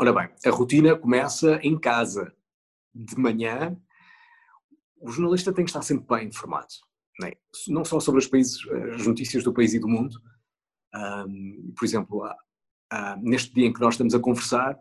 Ora 0.00 0.14
bem, 0.14 0.30
a 0.46 0.50
rotina 0.50 0.96
começa 0.96 1.60
em 1.62 1.78
casa. 1.78 2.34
De 2.94 3.18
manhã, 3.18 3.78
o 4.98 5.10
jornalista 5.12 5.52
tem 5.52 5.62
que 5.62 5.70
estar 5.70 5.82
sempre 5.82 6.06
bem 6.08 6.28
informado. 6.28 6.68
Não, 7.20 7.28
é? 7.28 7.36
não 7.68 7.84
só 7.84 8.00
sobre 8.00 8.26
países, 8.26 8.58
as 8.94 9.06
notícias 9.06 9.44
do 9.44 9.52
país 9.52 9.74
e 9.74 9.78
do 9.78 9.86
mundo. 9.86 10.18
Um, 10.94 11.74
por 11.76 11.84
exemplo, 11.84 12.26
neste 13.20 13.52
dia 13.52 13.66
em 13.66 13.72
que 13.74 13.80
nós 13.80 13.94
estamos 13.94 14.14
a 14.14 14.18
conversar, 14.18 14.78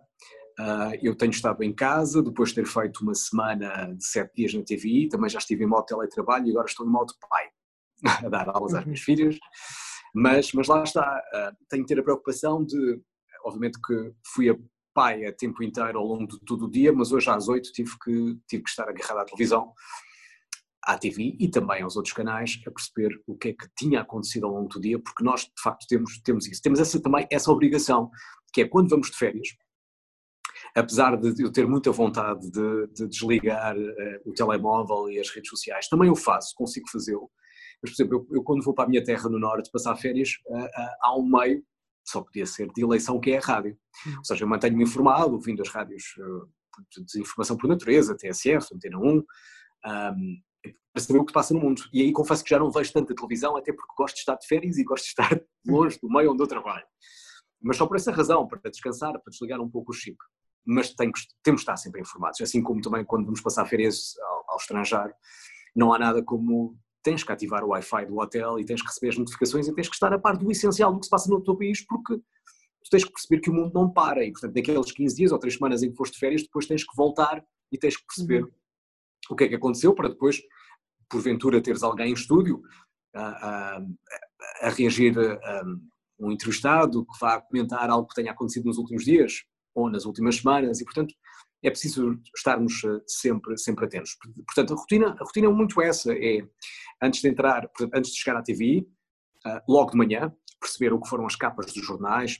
Uh, 0.60 0.92
eu 1.02 1.16
tenho 1.16 1.32
estado 1.32 1.64
em 1.64 1.74
casa, 1.74 2.22
depois 2.22 2.50
de 2.50 2.56
ter 2.56 2.66
feito 2.66 3.00
uma 3.00 3.16
semana 3.16 3.96
de 3.96 4.04
sete 4.04 4.36
dias 4.36 4.54
na 4.54 4.62
TVI, 4.62 5.08
também 5.08 5.30
já 5.30 5.40
estive 5.40 5.64
em 5.64 5.68
modo 5.68 5.86
teletrabalho 5.86 6.48
e 6.48 6.52
agora 6.52 6.68
estou 6.68 6.86
em 6.86 6.90
modo 6.90 7.14
pai, 7.30 7.46
a 8.26 8.28
dar 8.28 8.50
aulas 8.50 8.74
às 8.74 8.84
minhas 8.84 9.00
filhas. 9.00 9.40
Mas, 10.14 10.52
mas 10.52 10.68
lá 10.68 10.84
está, 10.84 11.24
uh, 11.34 11.56
tenho 11.70 11.86
que 11.86 11.94
ter 11.94 12.02
a 12.02 12.04
preocupação 12.04 12.66
de, 12.66 13.02
obviamente 13.46 13.80
que 13.82 14.12
fui 14.34 14.50
a 14.50 14.58
pai 15.00 15.26
a 15.26 15.32
tempo 15.32 15.64
inteiro 15.64 15.98
ao 15.98 16.06
longo 16.06 16.28
de 16.28 16.38
todo 16.42 16.66
o 16.66 16.70
dia, 16.70 16.92
mas 16.92 17.14
hoje 17.14 17.30
às 17.30 17.48
oito 17.48 17.72
tive 17.72 17.92
que, 18.04 18.38
tive 18.46 18.64
que 18.64 18.70
estar 18.70 18.90
agarrado 18.90 19.20
à 19.20 19.24
televisão, 19.24 19.72
à 20.84 20.98
TV 20.98 21.38
e 21.40 21.50
também 21.50 21.82
aos 21.82 21.96
outros 21.96 22.14
canais 22.14 22.60
a 22.68 22.72
perceber 22.72 23.18
o 23.26 23.38
que 23.38 23.48
é 23.48 23.54
que 23.54 23.66
tinha 23.78 24.02
acontecido 24.02 24.46
ao 24.46 24.52
longo 24.52 24.68
do 24.68 24.82
dia, 24.82 25.00
porque 25.00 25.24
nós 25.24 25.44
de 25.44 25.62
facto 25.64 25.88
temos, 25.88 26.20
temos 26.20 26.46
isso. 26.48 26.62
Temos 26.62 26.82
essa, 26.82 27.02
também 27.02 27.26
essa 27.32 27.50
obrigação, 27.50 28.12
que 28.52 28.60
é 28.60 28.68
quando 28.68 28.90
vamos 28.90 29.10
de 29.10 29.16
férias, 29.16 29.48
apesar 30.76 31.16
de 31.16 31.42
eu 31.42 31.50
ter 31.50 31.66
muita 31.66 31.92
vontade 31.94 32.52
de, 32.52 32.88
de 32.88 33.08
desligar 33.08 33.78
uh, 33.78 34.20
o 34.26 34.34
telemóvel 34.34 35.10
e 35.10 35.18
as 35.18 35.30
redes 35.30 35.50
sociais, 35.50 35.88
também 35.88 36.10
o 36.10 36.16
faço, 36.16 36.54
consigo 36.58 36.90
fazê-lo. 36.90 37.32
Mas, 37.82 37.92
por 37.92 37.96
exemplo, 37.96 38.28
eu, 38.30 38.36
eu, 38.36 38.44
quando 38.44 38.66
vou 38.66 38.74
para 38.74 38.84
a 38.84 38.90
minha 38.90 39.04
terra 39.04 39.30
no 39.30 39.40
Norte 39.40 39.72
passar 39.72 39.96
férias, 39.96 40.32
uh, 40.48 40.66
uh, 40.66 40.96
há 41.02 41.18
um 41.18 41.24
meio, 41.24 41.64
só 42.10 42.22
podia 42.22 42.46
ser 42.46 42.72
de 42.74 42.84
eleição, 42.84 43.20
que 43.20 43.32
é 43.32 43.38
a 43.38 43.42
rádio. 43.42 43.78
Uhum. 44.06 44.18
Ou 44.18 44.26
seja, 44.26 44.44
eu 44.44 44.48
mantenho-me 44.48 44.84
informado, 44.84 45.34
ouvindo 45.34 45.62
as 45.62 45.70
rádios 45.70 46.04
de 46.98 47.22
informação 47.22 47.58
por 47.58 47.68
natureza, 47.68 48.16
TSF, 48.16 48.74
Antena 48.74 48.98
1, 48.98 49.02
um, 49.08 49.24
para 50.94 51.04
saber 51.04 51.20
o 51.20 51.26
que 51.26 51.34
passa 51.34 51.54
no 51.54 51.60
mundo. 51.60 51.82
E 51.94 52.02
aí 52.02 52.12
confesso 52.12 52.44
que 52.44 52.50
já 52.50 52.60
não 52.60 52.72
vejo 52.72 52.92
tanta 52.92 53.14
televisão, 53.14 53.56
até 53.58 53.74
porque 53.74 53.94
gosto 53.98 54.16
de 54.16 54.22
estar 54.22 54.36
de 54.36 54.48
férias 54.48 54.78
e 54.78 54.84
gosto 54.84 55.04
de 55.04 55.10
estar 55.10 55.30
longe 55.68 56.00
do 56.02 56.10
meio 56.10 56.32
onde 56.32 56.42
eu 56.44 56.48
trabalho. 56.48 56.86
Mas 57.62 57.78
só 57.78 57.86
por 57.86 57.98
essa 57.98 58.12
razão, 58.12 58.48
para 58.48 58.70
descansar, 58.70 59.12
para 59.12 59.32
desligar 59.32 59.60
um 59.60 59.70
pouco 59.70 59.92
o 59.92 59.94
chip 59.94 60.18
mas 60.66 60.94
tem, 60.94 61.12
temos 61.44 61.62
de 61.62 61.64
estar 61.64 61.78
sempre 61.78 62.02
informados, 62.02 62.40
assim 62.42 62.62
como 62.62 62.82
também 62.82 63.04
quando 63.04 63.26
vamos 63.26 63.42
passar 63.42 63.66
férias 63.66 64.14
ao, 64.22 64.52
ao 64.52 64.58
estrangeiro, 64.58 65.14
não 65.76 65.94
há 65.94 66.00
nada 66.00 66.24
como 66.24 66.78
tens 67.04 67.24
que 67.24 67.32
ativar 67.32 67.64
o 67.64 67.70
Wi-Fi 67.70 68.06
do 68.06 68.20
hotel 68.20 68.60
e 68.60 68.66
tens 68.66 68.82
que 68.82 68.88
receber 68.88 69.10
as 69.10 69.18
notificações 69.18 69.68
e 69.68 69.74
tens 69.74 69.88
que 69.88 69.96
estar 69.96 70.14
a 70.14 70.20
par 70.20 70.38
do 70.38 70.52
essencial 70.52 70.94
do 70.94 71.00
que 71.00 71.06
se 71.06 71.10
passa 71.10 71.30
no 71.30 71.42
teu 71.42 71.56
país, 71.56 71.86
porque 71.86 72.16
tu 72.18 72.90
tens 72.90 73.04
que 73.04 73.12
perceber 73.12 73.42
que 73.42 73.50
o 73.50 73.54
mundo 73.54 73.72
não 73.74 73.90
para 73.92 74.24
e, 74.24 74.32
portanto, 74.32 74.56
naqueles 74.56 74.92
15 74.92 75.16
dias 75.16 75.32
ou 75.32 75.40
3 75.40 75.54
semanas 75.54 75.84
em 75.84 75.92
que 75.92 75.98
foste 75.98 76.14
de 76.14 76.20
férias, 76.20 76.44
depois 76.44 76.66
tens 76.66 76.84
que 76.84 76.96
voltar 76.96 77.44
e 77.72 77.78
tens 77.78 77.96
que 77.98 78.06
perceber 78.06 78.44
uhum. 78.44 78.52
o 79.30 79.36
que 79.36 79.44
é 79.46 79.48
que 79.48 79.56
aconteceu 79.56 79.94
para 79.94 80.10
depois, 80.10 80.42
porventura, 81.10 81.62
teres 81.62 81.84
alguém 81.84 82.10
em 82.10 82.14
estúdio 82.14 82.62
a, 83.16 83.78
a, 83.78 83.82
a 84.62 84.70
reagir 84.70 85.18
a, 85.18 85.64
um 86.20 86.32
entrevistado 86.32 87.06
que 87.06 87.20
vá 87.20 87.40
comentar 87.40 87.90
algo 87.90 88.08
que 88.08 88.16
tenha 88.16 88.32
acontecido 88.32 88.66
nos 88.66 88.78
últimos 88.78 89.06
dias 89.06 89.44
ou 89.74 89.90
nas 89.90 90.06
últimas 90.06 90.36
semanas 90.36 90.82
e, 90.82 90.84
portanto, 90.84 91.16
é 91.64 91.70
preciso 91.70 92.20
estarmos 92.36 92.84
eh, 92.84 93.02
sempre, 93.08 93.58
sempre 93.58 93.86
atentos. 93.86 94.18
Portanto, 94.46 94.74
a 94.74 94.78
rotina, 94.78 95.16
a 95.20 95.24
rotina 95.24 95.48
é 95.48 95.50
muito 95.50 95.82
essa, 95.82 96.14
é 96.14 96.42
antes 97.02 97.22
de 97.22 97.30
entrar, 97.30 97.70
antes 97.94 98.12
de 98.12 98.20
chegar 98.20 98.38
à 98.38 98.42
TV, 98.42 98.88
eh, 99.46 99.64
logo 99.68 99.92
de 99.92 99.98
manhã, 99.98 100.34
perceber 100.60 100.94
o 100.94 101.00
que 101.00 101.10
foram 101.10 101.26
as 101.26 101.36
capas 101.36 101.74
dos 101.74 101.86
jornais, 101.86 102.40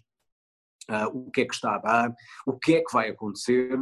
eh, 0.90 1.06
o 1.08 1.30
que 1.32 1.42
é 1.42 1.46
que 1.46 1.54
está 1.54 1.76
a 1.76 1.78
dar, 1.78 2.16
o 2.46 2.58
que 2.58 2.76
é 2.76 2.84
que 2.84 2.94
vai 2.94 3.10
acontecer, 3.10 3.80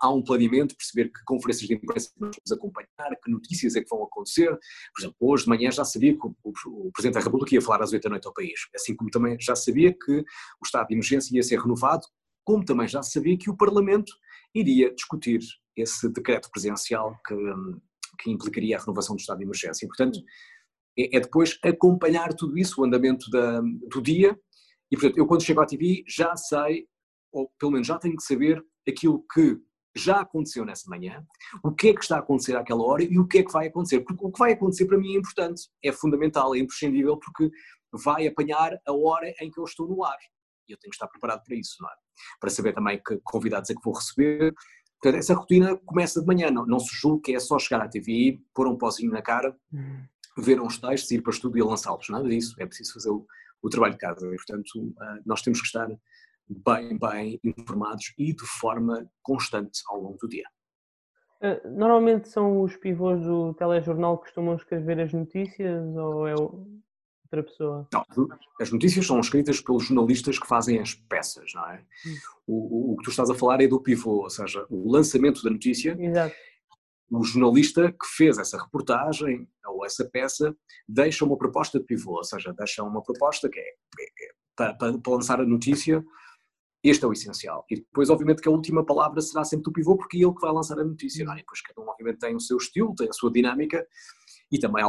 há 0.00 0.10
um 0.12 0.22
planeamento, 0.22 0.76
perceber 0.76 1.10
que 1.10 1.24
conferências 1.24 1.66
de 1.66 1.74
imprensa 1.74 2.10
vamos 2.18 2.36
acompanhar, 2.52 3.16
que 3.24 3.30
notícias 3.30 3.74
é 3.74 3.80
que 3.80 3.88
vão 3.88 4.02
acontecer. 4.02 4.50
Por 4.94 5.00
exemplo, 5.00 5.16
hoje 5.18 5.44
de 5.44 5.48
manhã 5.48 5.70
já 5.70 5.84
sabia 5.84 6.12
que 6.12 6.26
o, 6.26 6.90
Presidente 6.92 7.14
da 7.14 7.20
República 7.20 7.54
ia 7.54 7.62
falar 7.62 7.82
às 7.82 7.92
8 7.92 8.02
da 8.02 8.10
noite 8.10 8.26
ao 8.26 8.34
país, 8.34 8.68
assim 8.74 8.94
como 8.94 9.10
também 9.10 9.38
já 9.40 9.56
sabia 9.56 9.94
que 9.94 10.12
o 10.12 10.64
estado 10.64 10.88
de 10.88 10.94
emergência 10.94 11.34
ia 11.34 11.42
ser 11.42 11.58
renovado 11.58 12.06
como 12.46 12.64
também 12.64 12.86
já 12.86 13.02
sabia 13.02 13.36
que 13.36 13.50
o 13.50 13.56
Parlamento 13.56 14.12
iria 14.54 14.94
discutir 14.94 15.40
esse 15.76 16.08
decreto 16.08 16.48
presidencial 16.50 17.20
que, 17.26 17.34
que 18.18 18.30
implicaria 18.30 18.76
a 18.76 18.80
renovação 18.80 19.16
do 19.16 19.20
estado 19.20 19.38
de 19.38 19.44
emergência. 19.44 19.84
E, 19.84 19.88
portanto, 19.88 20.20
é, 20.98 21.16
é 21.16 21.20
depois 21.20 21.58
acompanhar 21.62 22.34
tudo 22.34 22.58
isso, 22.58 22.80
o 22.80 22.84
andamento 22.84 23.30
da, 23.30 23.60
do 23.60 24.02
dia, 24.02 24.38
e, 24.90 24.96
portanto, 24.96 25.18
eu 25.18 25.26
quando 25.26 25.42
chego 25.42 25.60
à 25.60 25.66
TV 25.66 26.04
já 26.06 26.36
sei, 26.36 26.86
ou 27.32 27.50
pelo 27.58 27.72
menos 27.72 27.86
já 27.86 27.98
tenho 27.98 28.16
que 28.16 28.22
saber 28.22 28.62
aquilo 28.88 29.24
que 29.32 29.58
já 29.96 30.20
aconteceu 30.20 30.64
nessa 30.64 30.88
manhã, 30.88 31.24
o 31.64 31.72
que 31.72 31.88
é 31.88 31.94
que 31.94 32.02
está 32.02 32.16
a 32.16 32.18
acontecer 32.20 32.54
àquela 32.54 32.84
hora 32.84 33.02
e 33.02 33.18
o 33.18 33.26
que 33.26 33.38
é 33.38 33.42
que 33.42 33.52
vai 33.52 33.68
acontecer. 33.68 34.00
Porque 34.00 34.24
o 34.24 34.30
que 34.30 34.38
vai 34.38 34.52
acontecer 34.52 34.86
para 34.86 34.98
mim 34.98 35.14
é 35.14 35.18
importante, 35.18 35.62
é 35.82 35.90
fundamental, 35.90 36.54
é 36.54 36.58
imprescindível, 36.58 37.16
porque 37.18 37.50
vai 37.92 38.26
apanhar 38.26 38.78
a 38.86 38.92
hora 38.92 39.32
em 39.40 39.50
que 39.50 39.58
eu 39.58 39.64
estou 39.64 39.88
no 39.88 40.04
ar 40.04 40.18
e 40.68 40.72
eu 40.72 40.78
tenho 40.78 40.90
que 40.90 40.96
estar 40.96 41.08
preparado 41.08 41.42
para 41.44 41.56
isso, 41.56 41.76
não 41.80 41.88
é? 41.88 41.94
Para 42.40 42.50
saber 42.50 42.74
também 42.74 43.00
que 43.02 43.18
convidados 43.24 43.70
é 43.70 43.74
que 43.74 43.80
vou 43.84 43.94
receber. 43.94 44.54
Portanto, 45.06 45.20
essa 45.20 45.34
rotina 45.34 45.76
começa 45.76 46.20
de 46.20 46.26
manhã, 46.26 46.50
não, 46.50 46.66
não 46.66 46.80
se 46.80 46.92
julgue 46.92 47.22
que 47.22 47.36
é 47.36 47.38
só 47.38 47.60
chegar 47.60 47.80
à 47.80 47.88
TV, 47.88 48.40
pôr 48.52 48.66
um 48.66 48.76
pozinho 48.76 49.12
na 49.12 49.22
cara, 49.22 49.56
hum. 49.72 50.02
ver 50.36 50.60
uns 50.60 50.80
textos, 50.80 51.12
ir 51.12 51.22
para 51.22 51.30
o 51.30 51.32
estúdio 51.32 51.58
e 51.58 51.62
lançá-los, 51.62 52.08
nada 52.08 52.28
disso, 52.28 52.56
é 52.58 52.66
preciso 52.66 52.94
fazer 52.94 53.10
o, 53.10 53.24
o 53.62 53.70
trabalho 53.70 53.92
de 53.92 54.00
casa 54.00 54.26
e, 54.26 54.34
portanto, 54.34 54.94
ah, 54.98 55.18
nós 55.24 55.42
temos 55.42 55.60
que 55.60 55.66
estar 55.68 55.88
bem, 56.48 56.98
bem 56.98 57.40
informados 57.44 58.14
e 58.18 58.34
de 58.34 58.44
forma 58.44 59.08
constante 59.22 59.80
ao 59.88 60.00
longo 60.00 60.18
do 60.18 60.28
dia. 60.28 60.48
Ah, 61.40 61.60
normalmente 61.68 62.28
são 62.28 62.60
os 62.60 62.76
pivôs 62.76 63.22
do 63.22 63.54
telejornal 63.54 64.18
que 64.18 64.24
costumam 64.24 64.56
escrever 64.56 64.98
as 64.98 65.12
notícias 65.12 65.96
ou 65.96 66.26
é 66.26 66.34
outra 67.26 67.42
pessoa? 67.42 67.88
Não, 67.92 68.04
as 68.60 68.70
notícias 68.70 69.06
são 69.06 69.20
escritas 69.20 69.60
pelos 69.60 69.84
jornalistas 69.84 70.38
que 70.38 70.46
fazem 70.46 70.78
as 70.80 70.94
peças, 70.94 71.52
não 71.54 71.70
é? 71.70 71.84
Hum. 72.06 72.16
O, 72.46 72.92
o, 72.92 72.96
que 72.96 73.04
tu 73.04 73.10
estás 73.10 73.28
a 73.28 73.34
falar 73.34 73.60
é 73.60 73.66
do 73.66 73.80
pivô, 73.80 74.22
ou 74.22 74.30
seja, 74.30 74.64
o 74.70 74.90
lançamento 74.90 75.42
da 75.42 75.50
notícia. 75.50 75.96
Exato. 75.98 76.34
O 77.10 77.22
jornalista 77.22 77.92
que 77.92 78.06
fez 78.16 78.36
essa 78.38 78.60
reportagem 78.60 79.48
ou 79.66 79.84
essa 79.84 80.04
peça 80.04 80.56
deixa 80.88 81.24
uma 81.24 81.36
proposta 81.36 81.78
de 81.78 81.84
pivô, 81.84 82.16
ou 82.16 82.24
seja, 82.24 82.52
deixa 82.52 82.82
uma 82.82 83.02
proposta 83.02 83.48
que 83.48 83.60
é, 83.60 83.62
é, 83.62 84.04
é 84.04 84.32
para, 84.56 84.74
para, 84.74 84.98
para, 84.98 85.12
lançar 85.12 85.40
a 85.40 85.46
notícia, 85.46 86.04
este 86.82 87.04
é 87.04 87.08
o 87.08 87.12
essencial. 87.12 87.64
E 87.70 87.76
depois, 87.76 88.10
obviamente, 88.10 88.42
que 88.42 88.48
a 88.48 88.52
última 88.52 88.84
palavra 88.84 89.20
será 89.20 89.44
sempre 89.44 89.64
do 89.64 89.72
pivô, 89.72 89.96
porque 89.96 90.16
é 90.16 90.20
ele 90.20 90.34
que 90.34 90.40
vai 90.40 90.52
lançar 90.52 90.78
a 90.78 90.84
notícia, 90.84 91.24
não 91.24 91.32
é? 91.32 91.36
E 91.36 91.38
depois 91.40 91.60
cada 91.60 91.80
um, 91.80 91.88
obviamente, 91.88 92.18
tem 92.18 92.34
o 92.34 92.40
seu 92.40 92.56
estilo, 92.56 92.94
tem 92.94 93.08
a 93.08 93.12
sua 93.12 93.30
dinâmica 93.30 93.86
e 94.50 94.58
também 94.58 94.84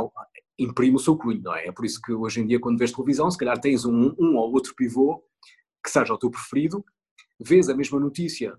imprime 0.58 0.96
o 0.96 1.00
seu 1.00 1.18
cunho, 1.18 1.42
não 1.42 1.56
é? 1.56 1.68
É 1.68 1.72
por 1.72 1.86
isso 1.86 2.02
que 2.02 2.12
hoje 2.12 2.42
em 2.42 2.48
dia, 2.48 2.60
quando 2.60 2.78
vês 2.78 2.92
televisão, 2.92 3.30
se 3.30 3.38
calhar 3.38 3.60
tens 3.60 3.86
um, 3.86 4.14
um 4.20 4.36
ou 4.36 4.52
outro 4.52 4.74
pivô 4.76 5.24
que 5.84 5.92
seja 5.92 6.14
o 6.14 6.18
teu 6.18 6.30
preferido, 6.30 6.84
vês 7.40 7.70
a 7.70 7.76
mesma 7.76 8.00
notícia, 8.00 8.54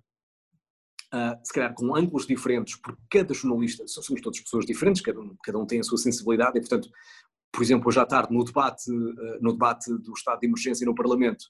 uh, 1.13 1.39
se 1.45 1.53
calhar 1.53 1.75
com 1.75 1.95
ângulos 1.95 2.27
diferentes, 2.27 2.77
porque 2.77 3.01
cada 3.11 3.35
jornalista, 3.35 3.87
somos 3.87 4.21
todas 4.21 4.41
pessoas 4.41 4.65
diferentes, 4.65 5.03
cada 5.03 5.21
um, 5.21 5.37
cada 5.43 5.59
um 5.59 5.67
tem 5.67 5.81
a 5.81 5.83
sua 5.83 5.99
sensibilidade 5.99 6.57
e, 6.57 6.61
portanto, 6.61 6.89
por 7.53 7.63
exemplo, 7.63 7.89
hoje 7.89 7.99
à 7.99 8.07
tarde, 8.07 8.33
no 8.33 8.45
debate, 8.45 8.91
uh, 8.91 9.43
no 9.43 9.53
debate 9.53 9.93
do 9.93 10.13
estado 10.13 10.41
de 10.41 10.47
emergência 10.47 10.87
no 10.87 10.95
Parlamento, 10.95 11.45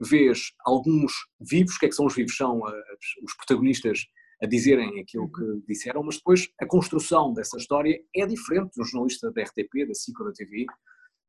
vês 0.00 0.52
alguns 0.64 1.12
vivos, 1.40 1.74
o 1.74 1.78
que 1.78 1.86
é 1.86 1.88
que 1.88 1.94
são 1.94 2.06
os 2.06 2.14
vivos? 2.14 2.36
São 2.36 2.60
uh, 2.60 2.72
os 3.22 3.34
protagonistas 3.36 4.06
a 4.40 4.46
dizerem 4.46 5.00
aquilo 5.00 5.24
uhum. 5.24 5.32
que 5.32 5.66
disseram, 5.66 6.02
mas 6.02 6.16
depois 6.16 6.48
a 6.60 6.66
construção 6.66 7.32
dessa 7.32 7.56
história 7.56 8.00
é 8.14 8.26
diferente 8.26 8.74
de 8.74 8.80
um 8.80 8.84
jornalista 8.84 9.32
da 9.32 9.42
RTP, 9.42 9.86
da 9.86 9.94
SIC 9.94 10.18
da 10.24 10.32
TV, 10.32 10.66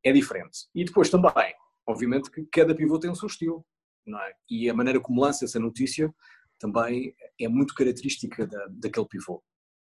é 0.04 0.12
diferente. 0.12 0.68
E 0.74 0.86
depois 0.86 1.10
também, 1.10 1.54
obviamente 1.88 2.30
que 2.30 2.46
cada 2.52 2.76
pivô 2.76 3.00
tem 3.00 3.10
o 3.10 3.16
seu 3.16 3.28
estilo, 3.28 3.66
não 4.06 4.20
é? 4.20 4.34
E 4.50 4.70
a 4.70 4.74
maneira 4.74 5.00
como 5.00 5.22
lança 5.22 5.46
essa 5.46 5.60
notícia 5.60 6.14
também 6.60 7.16
é 7.40 7.48
muito 7.48 7.74
característica 7.74 8.46
da, 8.46 8.68
daquele 8.70 9.08
pivô. 9.08 9.44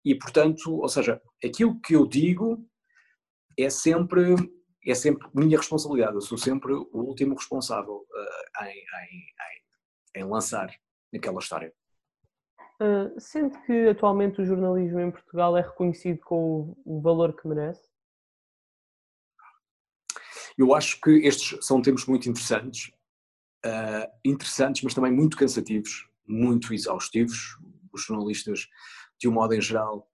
E 0.06 0.16
portanto, 0.16 0.76
ou 0.76 0.90
seja, 0.90 1.22
aquilo 1.44 1.80
que 1.82 1.96
eu 1.96 2.06
digo 2.08 2.66
é 3.58 3.70
sempre 3.70 4.36
é 4.86 4.96
sempre 4.96 5.28
minha 5.34 5.58
responsabilidade, 5.58 6.16
eu 6.16 6.22
sou 6.22 6.38
sempre 6.38 6.72
o 6.72 6.88
último 6.94 7.36
responsável 7.36 8.06
uh, 8.10 8.64
em, 8.64 8.78
em, 8.78 10.22
em, 10.22 10.22
em 10.22 10.24
lançar 10.24 10.74
aquela 11.14 11.40
história. 11.40 11.74
Uh, 12.80 13.20
sente 13.20 13.60
que 13.66 13.90
atualmente 13.90 14.40
o 14.40 14.46
jornalismo 14.46 15.00
em 15.00 15.10
Portugal 15.10 15.58
é 15.58 15.62
reconhecido 15.62 16.20
com 16.20 16.76
o, 16.86 16.98
o 16.98 17.02
valor 17.02 17.36
que 17.36 17.48
merece? 17.48 17.90
Eu 20.58 20.74
acho 20.74 21.00
que 21.02 21.12
estes 21.26 21.66
são 21.66 21.82
tempos 21.82 22.06
muito 22.06 22.30
interessantes, 22.30 22.92
uh, 23.66 24.12
interessantes, 24.24 24.84
mas 24.84 24.94
também 24.94 25.12
muito 25.12 25.38
cansativos, 25.38 26.08
muito 26.28 26.74
exaustivos. 26.74 27.58
Os 27.92 28.04
jornalistas, 28.04 28.68
de 29.20 29.28
um 29.28 29.32
modo 29.32 29.54
em 29.54 29.62
geral, 29.62 30.12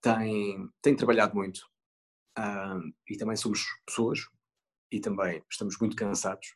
têm, 0.00 0.70
têm 0.80 0.96
trabalhado 0.96 1.34
muito 1.34 1.58
uh, 2.38 2.80
e 3.08 3.16
também 3.16 3.36
somos 3.36 3.64
pessoas 3.86 4.20
e 4.90 5.00
também 5.00 5.42
estamos 5.50 5.78
muito 5.78 5.96
cansados. 5.96 6.54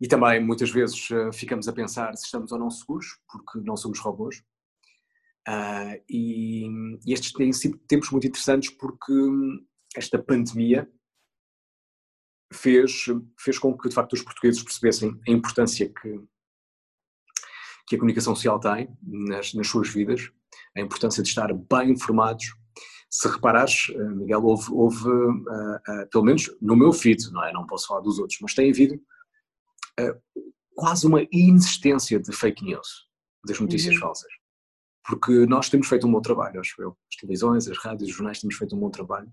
E 0.00 0.08
também 0.08 0.44
muitas 0.44 0.70
vezes 0.70 1.10
eh, 1.10 1.32
ficamos 1.32 1.68
a 1.68 1.72
pensar 1.72 2.16
se 2.16 2.24
estamos 2.24 2.52
ou 2.52 2.58
não 2.58 2.70
seguros, 2.70 3.18
porque 3.30 3.60
não 3.60 3.76
somos 3.76 3.98
robôs. 4.00 4.42
Uh, 5.46 6.00
e, 6.08 6.66
e, 7.06 7.12
estes 7.12 7.32
têm 7.32 7.52
sido 7.52 7.76
tempos 7.86 8.10
muito 8.10 8.26
interessantes 8.26 8.70
porque 8.70 9.12
esta 9.94 10.18
pandemia 10.18 10.90
fez, 12.50 13.04
fez 13.38 13.58
com 13.58 13.76
que 13.76 13.90
de 13.90 13.94
facto 13.94 14.14
os 14.14 14.22
portugueses 14.22 14.62
percebessem 14.62 15.20
a 15.28 15.30
importância 15.30 15.86
que, 15.86 16.20
que 17.86 17.96
a 17.96 17.98
comunicação 17.98 18.34
social 18.34 18.58
tem 18.58 18.88
nas, 19.02 19.52
nas 19.52 19.68
suas 19.68 19.88
vidas, 19.90 20.30
a 20.74 20.80
importância 20.80 21.22
de 21.22 21.28
estar 21.28 21.52
bem 21.52 21.90
informados. 21.90 22.54
Se 23.10 23.28
reparares, 23.28 23.90
eh, 23.90 24.08
Miguel, 24.14 24.42
houve, 24.42 24.72
houve 24.72 25.08
uh, 25.08 25.76
uh, 25.76 26.08
pelo 26.10 26.24
menos 26.24 26.50
no 26.60 26.74
meu 26.74 26.92
feed, 26.92 27.30
não 27.30 27.44
é? 27.44 27.52
Não 27.52 27.66
posso 27.66 27.86
falar 27.86 28.00
dos 28.00 28.18
outros, 28.18 28.38
mas 28.40 28.54
tem 28.54 28.70
havido 28.70 29.00
quase 30.74 31.06
uma 31.06 31.26
inexistência 31.30 32.18
de 32.18 32.32
fake 32.32 32.64
news, 32.64 33.06
das 33.46 33.58
notícias 33.60 33.94
uhum. 33.94 34.00
falsas. 34.00 34.30
Porque 35.06 35.46
nós 35.46 35.68
temos 35.68 35.86
feito 35.86 36.06
um 36.06 36.12
bom 36.12 36.20
trabalho, 36.20 36.60
acho 36.60 36.80
eu. 36.80 36.96
As 37.12 37.16
televisões, 37.16 37.68
as 37.68 37.78
rádios, 37.78 38.08
os 38.08 38.16
jornais 38.16 38.40
temos 38.40 38.56
feito 38.56 38.74
um 38.74 38.80
bom 38.80 38.90
trabalho. 38.90 39.30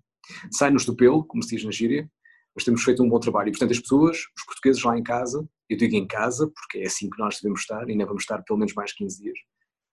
Sai-nos 0.51 0.85
do 0.85 0.95
pelo, 0.95 1.23
como 1.23 1.41
se 1.41 1.55
diz 1.55 1.63
na 1.63 1.71
gíria, 1.71 2.09
mas 2.53 2.65
temos 2.65 2.83
feito 2.83 3.01
um 3.01 3.09
bom 3.09 3.19
trabalho. 3.19 3.47
E, 3.47 3.51
portanto, 3.51 3.71
as 3.71 3.79
pessoas, 3.79 4.17
os 4.37 4.43
portugueses 4.45 4.83
lá 4.83 4.97
em 4.97 5.03
casa, 5.03 5.47
eu 5.69 5.77
digo 5.77 5.95
em 5.95 6.05
casa, 6.05 6.51
porque 6.53 6.79
é 6.79 6.87
assim 6.87 7.09
que 7.09 7.17
nós 7.17 7.39
devemos 7.39 7.61
estar, 7.61 7.87
e 7.87 7.93
ainda 7.93 8.05
vamos 8.05 8.23
estar 8.23 8.43
pelo 8.43 8.59
menos 8.59 8.73
mais 8.73 8.91
15 8.93 9.21
dias, 9.21 9.39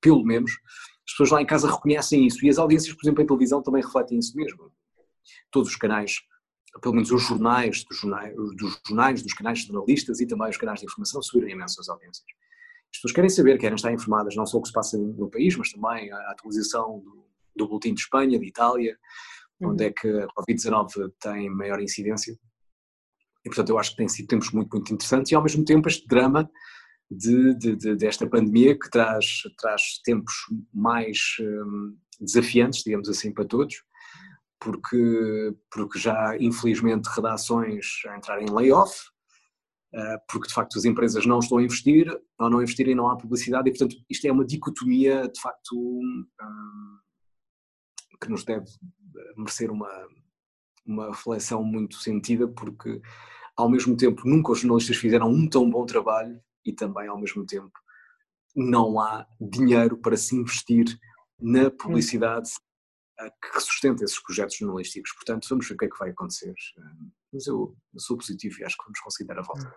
pelo 0.00 0.24
menos, 0.24 0.50
as 1.06 1.12
pessoas 1.12 1.30
lá 1.30 1.42
em 1.42 1.46
casa 1.46 1.70
reconhecem 1.70 2.26
isso. 2.26 2.44
E 2.44 2.48
as 2.48 2.58
audiências, 2.58 2.94
por 2.94 3.04
exemplo, 3.04 3.22
em 3.22 3.26
televisão 3.26 3.62
também 3.62 3.82
refletem 3.82 4.18
isso 4.18 4.36
mesmo. 4.36 4.72
Todos 5.50 5.70
os 5.70 5.76
canais, 5.76 6.16
pelo 6.80 6.94
menos 6.94 7.10
os 7.10 7.22
jornais, 7.22 7.84
dos 7.84 7.98
jornais, 7.98 8.34
dos, 8.34 8.80
jornais, 8.86 9.22
dos 9.22 9.32
canais 9.32 9.60
jornalistas 9.60 10.20
e 10.20 10.26
também 10.26 10.50
os 10.50 10.56
canais 10.56 10.80
de 10.80 10.86
informação 10.86 11.22
subiram 11.22 11.48
imenso 11.48 11.80
as 11.80 11.88
audiências. 11.88 12.26
As 12.90 12.98
pessoas 12.98 13.12
querem 13.12 13.30
saber, 13.30 13.58
querem 13.58 13.76
estar 13.76 13.92
informadas 13.92 14.34
não 14.36 14.46
só 14.46 14.58
o 14.58 14.62
que 14.62 14.68
se 14.68 14.74
passa 14.74 14.96
no 14.96 15.30
país, 15.30 15.56
mas 15.56 15.70
também 15.70 16.10
a 16.10 16.30
atualização 16.30 17.00
do, 17.00 17.26
do 17.56 17.68
Boletim 17.68 17.94
de 17.94 18.00
Espanha, 18.00 18.38
de 18.38 18.46
Itália, 18.46 18.96
uhum. 19.60 19.70
onde 19.70 19.84
é 19.84 19.92
que 19.92 20.08
a 20.08 20.26
Covid-19 20.28 21.12
tem 21.20 21.50
maior 21.50 21.80
incidência. 21.80 22.38
E, 23.44 23.48
portanto, 23.48 23.70
eu 23.70 23.78
acho 23.78 23.90
que 23.90 23.96
tem 23.96 24.08
sido 24.08 24.28
tempos 24.28 24.50
muito, 24.52 24.74
muito 24.74 24.92
interessantes 24.92 25.32
e, 25.32 25.34
ao 25.34 25.42
mesmo 25.42 25.64
tempo, 25.64 25.88
este 25.88 26.06
drama 26.06 26.50
de, 27.10 27.54
de, 27.54 27.76
de, 27.76 27.96
desta 27.96 28.28
pandemia 28.28 28.78
que 28.78 28.90
traz, 28.90 29.42
traz 29.58 30.00
tempos 30.04 30.34
mais 30.72 31.18
um, 31.40 31.96
desafiantes, 32.20 32.82
digamos 32.82 33.08
assim, 33.08 33.32
para 33.32 33.44
todos, 33.44 33.82
porque, 34.60 35.54
porque 35.70 35.98
já, 35.98 36.36
infelizmente, 36.38 37.08
redações 37.14 37.86
a 38.08 38.16
entrar 38.16 38.42
em 38.42 38.50
layoff, 38.50 38.92
uh, 39.94 40.18
porque, 40.28 40.48
de 40.48 40.54
facto, 40.54 40.78
as 40.78 40.84
empresas 40.84 41.26
não 41.26 41.38
estão 41.38 41.58
a 41.58 41.62
investir, 41.62 42.08
ou 42.38 42.50
não 42.50 42.62
investirem 42.62 42.94
não 42.94 43.08
há 43.08 43.16
publicidade, 43.16 43.68
e, 43.68 43.72
portanto, 43.72 43.96
isto 44.10 44.26
é 44.26 44.32
uma 44.32 44.44
dicotomia, 44.44 45.28
de 45.28 45.40
facto, 45.40 45.76
um, 45.76 46.26
que 48.20 48.28
nos 48.28 48.44
deve 48.44 48.66
merecer 49.36 49.70
uma, 49.70 49.90
uma 50.84 51.06
reflexão 51.08 51.62
muito 51.62 51.96
sentida, 51.96 52.48
porque 52.48 53.00
ao 53.56 53.68
mesmo 53.68 53.96
tempo 53.96 54.22
nunca 54.24 54.52
os 54.52 54.60
jornalistas 54.60 54.96
fizeram 54.96 55.28
um 55.30 55.48
tão 55.48 55.68
bom 55.68 55.84
trabalho 55.84 56.40
e 56.64 56.72
também 56.72 57.08
ao 57.08 57.18
mesmo 57.18 57.44
tempo 57.44 57.72
não 58.54 58.98
há 59.00 59.26
dinheiro 59.40 59.96
para 59.96 60.16
se 60.16 60.34
investir 60.34 60.98
na 61.40 61.70
publicidade 61.70 62.50
que 63.18 63.60
sustenta 63.60 64.04
esses 64.04 64.22
projetos 64.22 64.56
jornalísticos. 64.56 65.12
Portanto, 65.12 65.46
vamos 65.48 65.68
ver 65.68 65.74
o 65.74 65.78
que 65.78 65.84
é 65.86 65.88
que 65.88 65.98
vai 65.98 66.10
acontecer. 66.10 66.54
Mas 67.32 67.46
eu, 67.46 67.74
sou 67.96 68.16
positivo 68.16 68.60
e 68.60 68.64
acho 68.64 68.76
que 68.76 68.84
vamos 68.84 69.00
conseguir 69.00 69.28
dar 69.28 69.38
a 69.38 69.42
volta. 69.42 69.74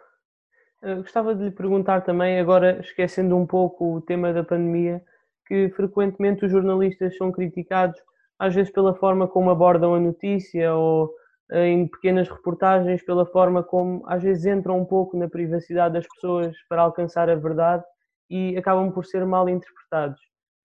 Eu 0.81 0.98
gostava 0.98 1.36
de 1.36 1.43
lhe 1.43 1.51
perguntar 1.51 2.01
também, 2.01 2.39
agora 2.39 2.79
esquecendo 2.79 3.38
um 3.38 3.45
pouco 3.45 3.98
o 3.98 4.01
tema 4.01 4.33
da 4.33 4.43
pandemia, 4.43 5.03
que 5.48 5.69
frequentemente 5.69 6.45
os 6.45 6.51
jornalistas 6.51 7.15
são 7.17 7.31
criticados 7.31 8.00
às 8.41 8.55
vezes 8.55 8.71
pela 8.71 8.95
forma 8.95 9.27
como 9.27 9.51
abordam 9.51 9.93
a 9.93 10.00
notícia 10.00 10.74
ou 10.74 11.13
eh, 11.51 11.68
em 11.68 11.87
pequenas 11.87 12.27
reportagens, 12.27 13.05
pela 13.05 13.24
forma 13.24 13.61
como 13.61 14.03
às 14.07 14.24
vezes 14.24 14.46
entram 14.46 14.79
um 14.79 14.85
pouco 14.85 15.15
na 15.15 15.29
privacidade 15.29 15.94
das 15.94 16.07
pessoas 16.07 16.55
para 16.68 16.81
alcançar 16.81 17.29
a 17.29 17.35
verdade 17.35 17.83
e 18.27 18.57
acabam 18.57 18.92
por 18.92 19.05
ser 19.05 19.24
mal 19.27 19.48
interpretados. 19.48 20.20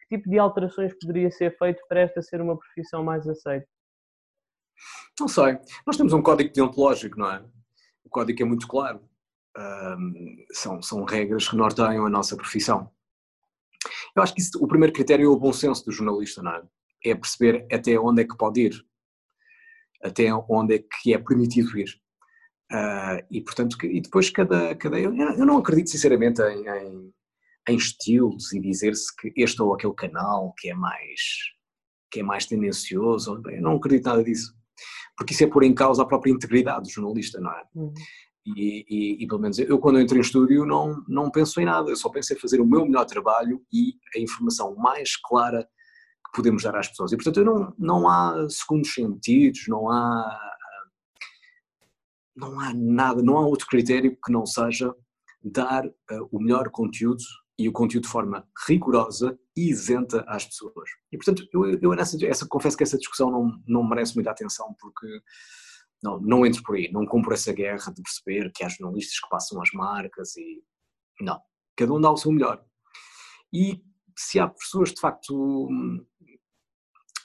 Que 0.09 0.17
tipo 0.17 0.31
de 0.31 0.39
alterações 0.39 0.93
poderia 0.99 1.31
ser 1.31 1.57
feito 1.59 1.83
para 1.89 2.01
esta 2.01 2.23
ser 2.23 2.41
uma 2.41 2.57
profissão 2.57 3.03
mais 3.03 3.27
aceita? 3.29 3.67
Não 5.19 5.29
sei. 5.29 5.59
Nós 5.87 5.97
temos 5.97 6.13
um 6.13 6.23
código 6.23 6.53
deontológico, 6.53 7.19
não 7.19 7.31
é? 7.31 7.45
O 8.05 8.09
código 8.09 8.43
é 8.43 8.45
muito 8.45 8.69
claro. 8.69 9.01
Um, 9.57 10.45
são, 10.53 10.83
são 10.83 11.05
regras 11.05 11.49
que 11.49 11.57
norteiam 11.57 12.07
a 12.07 12.11
nossa 12.11 12.37
profissão. 12.37 12.91
Eu 14.15 14.23
acho 14.23 14.35
que 14.35 14.41
isso, 14.41 14.63
o 14.63 14.69
primeiro 14.69 14.93
critério 14.93 15.27
é 15.27 15.29
o 15.29 15.39
bom 15.39 15.53
senso 15.53 15.85
do 15.85 15.93
jornalista, 15.93 16.43
não 16.43 16.53
é? 16.53 16.63
é 17.05 17.15
perceber 17.15 17.67
até 17.73 17.99
onde 17.99 18.23
é 18.23 18.25
que 18.25 18.37
pode 18.37 18.61
ir, 18.61 18.85
até 20.03 20.33
onde 20.49 20.75
é 20.75 20.79
que 20.79 21.15
é 21.15 21.19
permitido 21.19 21.79
ir. 21.79 22.01
Uh, 22.73 23.23
e 23.31 23.41
portanto, 23.41 23.77
e 23.85 24.01
depois 24.01 24.29
cada, 24.29 24.75
cada 24.75 24.99
eu, 24.99 25.15
eu 25.15 25.47
não 25.47 25.59
acredito 25.59 25.89
sinceramente 25.89 26.43
em, 26.43 26.69
em, 26.69 27.15
em 27.69 27.77
estilos 27.77 28.53
e 28.53 28.61
dizer-se 28.61 29.15
que 29.17 29.33
este 29.37 29.61
ou 29.61 29.75
aquele 29.75 29.95
canal 29.95 30.55
que 30.59 30.71
é 30.71 30.75
mais 30.75 31.21
que 32.11 32.21
é 32.21 32.23
mais 32.23 32.47
tendencioso, 32.47 33.43
eu 33.49 33.61
não 33.61 33.77
acredito 33.77 34.07
nada 34.07 34.23
disso, 34.23 34.55
porque 35.19 35.35
isso 35.35 35.43
é 35.43 35.47
pôr 35.49 35.65
em 35.65 35.75
causa 35.75 36.03
a 36.03 36.07
própria 36.07 36.31
integridade 36.31 36.85
do 36.85 36.91
jornalista, 36.91 37.41
não 37.41 37.51
é? 37.51 37.63
Uhum. 37.75 37.93
E, 38.47 38.87
e, 38.89 39.25
e, 39.25 39.27
pelo 39.27 39.41
menos 39.41 39.59
eu 39.59 39.77
quando 39.79 39.99
entro 39.99 40.17
em 40.17 40.21
estúdio 40.21 40.65
não, 40.65 41.03
não 41.09 41.31
penso 41.31 41.61
em 41.61 41.65
nada, 41.65 41.91
eu 41.91 41.97
só 41.97 42.09
penso 42.09 42.33
em 42.33 42.39
fazer 42.39 42.61
o 42.61 42.67
meu 42.67 42.87
melhor 42.87 43.05
trabalho 43.05 43.61
e 43.73 43.95
a 44.15 44.21
informação 44.21 44.77
mais 44.77 45.17
clara 45.17 45.69
podemos 46.33 46.63
dar 46.63 46.77
às 46.77 46.87
pessoas. 46.87 47.11
E, 47.13 47.17
portanto, 47.17 47.43
não, 47.43 47.75
não 47.77 48.09
há 48.09 48.47
segundos 48.49 48.93
sentidos, 48.93 49.65
não 49.67 49.91
há, 49.91 50.39
não 52.37 52.61
há 52.61 52.73
nada, 52.73 53.23
não 53.23 53.37
há 53.39 53.41
outro 53.41 53.67
critério 53.67 54.17
que 54.25 54.31
não 54.31 54.47
seja 54.47 54.95
dar 55.43 55.87
uh, 55.87 56.29
o 56.31 56.41
melhor 56.41 56.71
conteúdo 56.71 57.23
e 57.59 57.69
o 57.69 57.73
conteúdo 57.73 58.05
de 58.05 58.11
forma 58.11 58.47
rigorosa 58.67 59.39
e 59.57 59.71
isenta 59.71 60.25
às 60.29 60.45
pessoas. 60.45 60.91
E, 61.11 61.17
portanto, 61.17 61.49
eu, 61.53 61.79
eu 61.81 61.91
nessa, 61.95 62.17
essa, 62.27 62.47
confesso 62.47 62.77
que 62.77 62.83
essa 62.83 62.99
discussão 62.99 63.31
não, 63.31 63.63
não 63.67 63.89
merece 63.89 64.15
muita 64.15 64.31
atenção 64.31 64.75
porque 64.79 65.07
não, 66.03 66.21
não 66.21 66.47
entro 66.47 66.63
por 66.63 66.77
aí, 66.77 66.91
não 66.93 67.07
compro 67.07 67.33
essa 67.33 67.53
guerra 67.53 67.93
de 67.93 68.03
perceber 68.03 68.53
que 68.53 68.63
há 68.63 68.69
jornalistas 68.69 69.19
que 69.19 69.29
passam 69.29 69.61
as 69.63 69.71
marcas 69.73 70.37
e... 70.37 70.63
Não, 71.21 71.41
cada 71.75 71.93
um 71.95 72.01
dá 72.01 72.11
o 72.11 72.17
seu 72.17 72.31
melhor. 72.31 72.63
E 73.51 73.83
se 74.15 74.39
há 74.39 74.49
pessoas 74.49 74.93
de 74.93 75.01
facto 75.01 75.69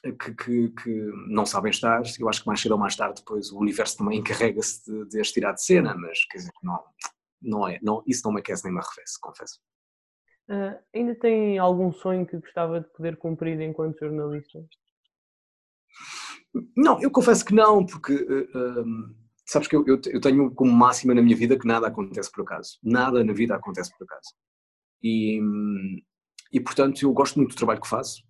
que, 0.04 0.34
que, 0.34 0.70
que, 0.70 1.12
não 1.28 1.46
sabem 1.46 1.70
estar, 1.70 2.02
eu 2.20 2.30
acho 2.30 2.42
que 2.42 2.48
mais 2.48 2.60
cedo 2.62 2.72
ou 2.72 2.78
mais 2.78 2.96
tarde 2.96 3.22
depois 3.22 3.52
o 3.52 3.60
universo 3.60 3.98
também 3.98 4.20
encarrega-se 4.20 4.84
de, 4.86 5.10
de 5.10 5.20
as 5.20 5.32
tirar 5.32 5.52
de 5.54 5.64
cena, 5.64 5.94
mas 5.96 6.26
quer 6.26 6.40
dizer, 6.40 6.52
não, 6.64 6.84
não 7.42 7.68
é, 7.68 7.80
não, 7.84 8.02
isso 8.08 8.22
não 8.26 8.34
me 8.34 8.40
aquece 8.40 8.64
nem 8.64 8.74
me 8.74 8.80
arrefece, 8.80 9.20
confesso. 9.20 9.60
Uh, 10.52 10.78
ainda 10.94 11.16
tem 11.16 11.58
algum 11.58 11.94
sonho 11.94 12.28
que 12.28 12.38
gostava 12.38 12.82
de 12.82 12.90
poder 12.90 13.16
cumprir 13.16 13.62
enquanto 13.62 14.00
jornalista? 14.00 14.60
Não, 16.76 17.02
eu 17.02 17.10
confesso 17.10 17.46
que 17.46 17.54
não, 17.54 17.86
porque 17.86 18.14
uh, 18.14 18.82
um, 18.82 19.16
sabes 19.46 19.70
que 19.70 19.78
eu, 19.78 19.86
eu, 19.88 20.02
eu, 20.08 20.20
tenho 20.20 20.54
como 20.54 20.70
máxima 20.70 21.16
na 21.16 21.22
minha 21.22 21.38
vida 21.38 21.58
que 21.58 21.66
nada 21.66 21.88
acontece 21.88 22.30
por 22.30 22.42
acaso. 22.42 22.78
Nada 22.84 23.24
na 23.24 23.32
vida 23.32 23.56
acontece 23.56 23.98
por 23.98 24.04
acaso. 24.04 24.36
E, 25.02 25.40
e 26.52 26.60
portanto 26.60 27.02
eu 27.02 27.14
gosto 27.14 27.38
muito 27.38 27.52
do 27.52 27.58
trabalho 27.58 27.80
que 27.80 27.88
faço, 27.88 28.22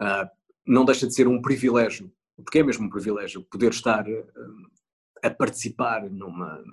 uh, 0.00 0.26
não 0.66 0.86
deixa 0.86 1.06
de 1.06 1.14
ser 1.14 1.28
um 1.28 1.42
privilégio, 1.42 2.10
porque 2.42 2.60
é 2.60 2.62
mesmo 2.62 2.86
um 2.86 2.90
privilégio 2.90 3.44
poder 3.50 3.70
estar 3.70 4.06
a 5.22 5.28
participar 5.28 6.08
numa, 6.08 6.64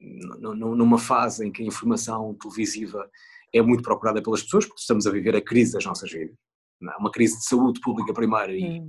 numa 0.00 0.98
fase 0.98 1.46
em 1.46 1.52
que 1.52 1.62
a 1.62 1.66
informação 1.66 2.34
televisiva 2.34 3.10
é 3.52 3.62
muito 3.62 3.82
procurada 3.82 4.22
pelas 4.22 4.42
pessoas, 4.42 4.66
porque 4.66 4.80
estamos 4.80 5.06
a 5.06 5.10
viver 5.10 5.34
a 5.36 5.40
crise 5.40 5.72
das 5.72 5.84
nossas 5.84 6.10
vidas. 6.10 6.36
É? 6.82 6.96
Uma 6.98 7.10
crise 7.10 7.38
de 7.38 7.44
saúde 7.44 7.80
pública 7.80 8.12
primeiro 8.12 8.52
e 8.52 8.82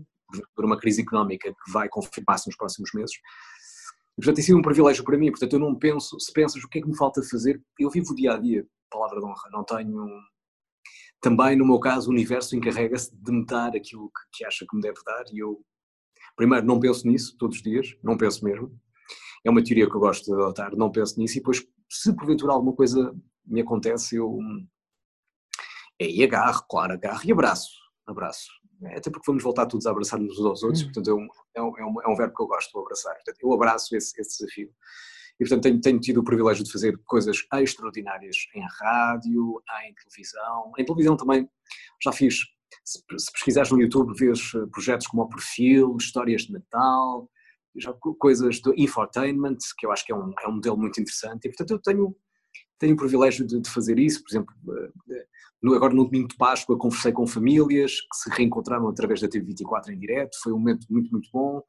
por 0.55 0.63
uma 0.63 0.77
crise 0.77 1.01
económica 1.01 1.51
que 1.51 1.71
vai 1.71 1.89
confirmar-se 1.89 2.47
nos 2.47 2.55
próximos 2.55 2.91
meses. 2.93 3.15
Portanto, 4.15 4.35
tem 4.35 4.45
sido 4.45 4.57
um 4.57 4.61
privilégio 4.61 5.03
para 5.03 5.17
mim. 5.17 5.29
Portanto, 5.29 5.53
eu 5.53 5.59
não 5.59 5.75
penso, 5.75 6.19
se 6.19 6.31
pensas 6.31 6.63
o 6.63 6.69
que 6.69 6.79
é 6.79 6.81
que 6.81 6.87
me 6.87 6.95
falta 6.95 7.21
fazer, 7.23 7.61
eu 7.79 7.89
vivo 7.89 8.11
o 8.11 8.15
dia 8.15 8.33
a 8.33 8.37
dia, 8.37 8.65
palavra 8.89 9.19
de 9.19 9.25
honra. 9.25 9.49
Não 9.51 9.63
tenho 9.63 10.07
também, 11.21 11.55
no 11.55 11.65
meu 11.65 11.79
caso, 11.79 12.09
o 12.09 12.13
universo 12.13 12.55
encarrega-se 12.55 13.15
de 13.15 13.31
me 13.31 13.45
dar 13.45 13.75
aquilo 13.75 14.09
que, 14.09 14.37
que, 14.37 14.45
acha 14.45 14.65
que 14.67 14.75
me 14.75 14.81
deve 14.81 14.97
dar 15.05 15.23
e 15.31 15.37
eu, 15.37 15.63
primeiro, 16.35 16.65
não 16.65 16.79
penso 16.79 17.07
nisso 17.07 17.37
todos 17.37 17.57
os 17.57 17.63
dias, 17.63 17.95
não 18.03 18.17
penso 18.17 18.43
mesmo. 18.43 18.75
É 19.45 19.49
uma 19.49 19.63
teoria 19.63 19.87
que 19.87 19.95
eu 19.95 19.99
gosto 19.99 20.25
de 20.25 20.33
adotar, 20.33 20.75
não 20.75 20.91
penso 20.91 21.19
nisso 21.19 21.37
e 21.37 21.39
depois, 21.39 21.63
se 21.89 22.15
porventura 22.15 22.53
alguma 22.53 22.73
coisa 22.75 23.15
me 23.51 23.61
acontece, 23.61 24.15
eu 24.15 24.39
aí 26.01 26.23
agarro, 26.23 26.63
claro, 26.69 26.93
agarro 26.93 27.21
e 27.25 27.31
abraço, 27.31 27.69
abraço. 28.07 28.49
É, 28.83 28.97
até 28.97 29.11
porque 29.11 29.25
vamos 29.27 29.43
voltar 29.43 29.67
todos 29.67 29.85
a 29.85 29.91
abraçar-nos 29.91 30.39
uns 30.39 30.45
aos 30.45 30.63
outros, 30.63 30.81
hum. 30.81 30.85
portanto 30.85 31.09
é 31.09 31.13
um, 31.13 31.27
é, 31.55 31.61
um, 31.61 32.01
é, 32.01 32.07
um, 32.07 32.15
verbo 32.15 32.35
que 32.35 32.41
eu 32.41 32.47
gosto, 32.47 32.71
de 32.71 32.79
abraçar. 32.79 33.13
Portanto, 33.15 33.37
eu 33.41 33.53
abraço 33.53 33.95
esse, 33.95 34.19
esse 34.19 34.39
desafio. 34.39 34.69
E, 35.39 35.43
portanto, 35.43 35.63
tenho, 35.63 35.81
tenho, 35.81 35.99
tido 35.99 36.19
o 36.19 36.23
privilégio 36.23 36.63
de 36.63 36.71
fazer 36.71 36.99
coisas 37.05 37.37
extraordinárias 37.53 38.35
em 38.55 38.63
rádio, 38.79 39.61
em 39.85 39.93
televisão. 39.93 40.71
Em 40.77 40.85
televisão 40.85 41.17
também 41.17 41.49
já 42.03 42.11
fiz, 42.11 42.35
se, 42.83 42.99
se 43.17 43.31
pesquisares 43.31 43.71
no 43.71 43.81
YouTube, 43.81 44.13
vês 44.17 44.51
eh, 44.55 44.65
projetos 44.71 45.07
como 45.07 45.23
o 45.23 45.29
Perfil, 45.29 45.97
Histórias 45.97 46.43
de 46.43 46.53
Natal, 46.53 47.29
já 47.75 47.93
coisas 48.19 48.59
do 48.61 48.73
infotainment, 48.77 49.57
que 49.77 49.85
eu 49.85 49.91
acho 49.91 50.05
que 50.05 50.11
é 50.11 50.15
um, 50.15 50.31
é 50.43 50.47
um 50.47 50.53
modelo 50.53 50.77
muito 50.77 50.99
interessante. 50.99 51.45
E, 51.45 51.49
portanto, 51.49 51.71
eu 51.71 51.79
tenho, 51.79 52.15
tenho 52.81 52.95
o 52.95 52.97
privilégio 52.97 53.45
de, 53.45 53.59
de 53.59 53.69
fazer 53.69 53.99
isso, 53.99 54.23
por 54.23 54.31
exemplo, 54.31 54.55
no, 55.61 55.75
agora 55.75 55.93
no 55.93 56.05
domingo 56.05 56.27
de 56.27 56.35
Páscoa 56.35 56.77
conversei 56.77 57.11
com 57.11 57.27
famílias 57.27 58.01
que 58.01 58.17
se 58.17 58.29
reencontraram 58.31 58.87
através 58.87 59.21
da 59.21 59.27
TV24 59.27 59.89
em 59.89 59.99
direto, 59.99 60.35
foi 60.41 60.51
um 60.51 60.57
momento 60.57 60.87
muito, 60.89 61.11
muito 61.11 61.29
bom, 61.31 61.61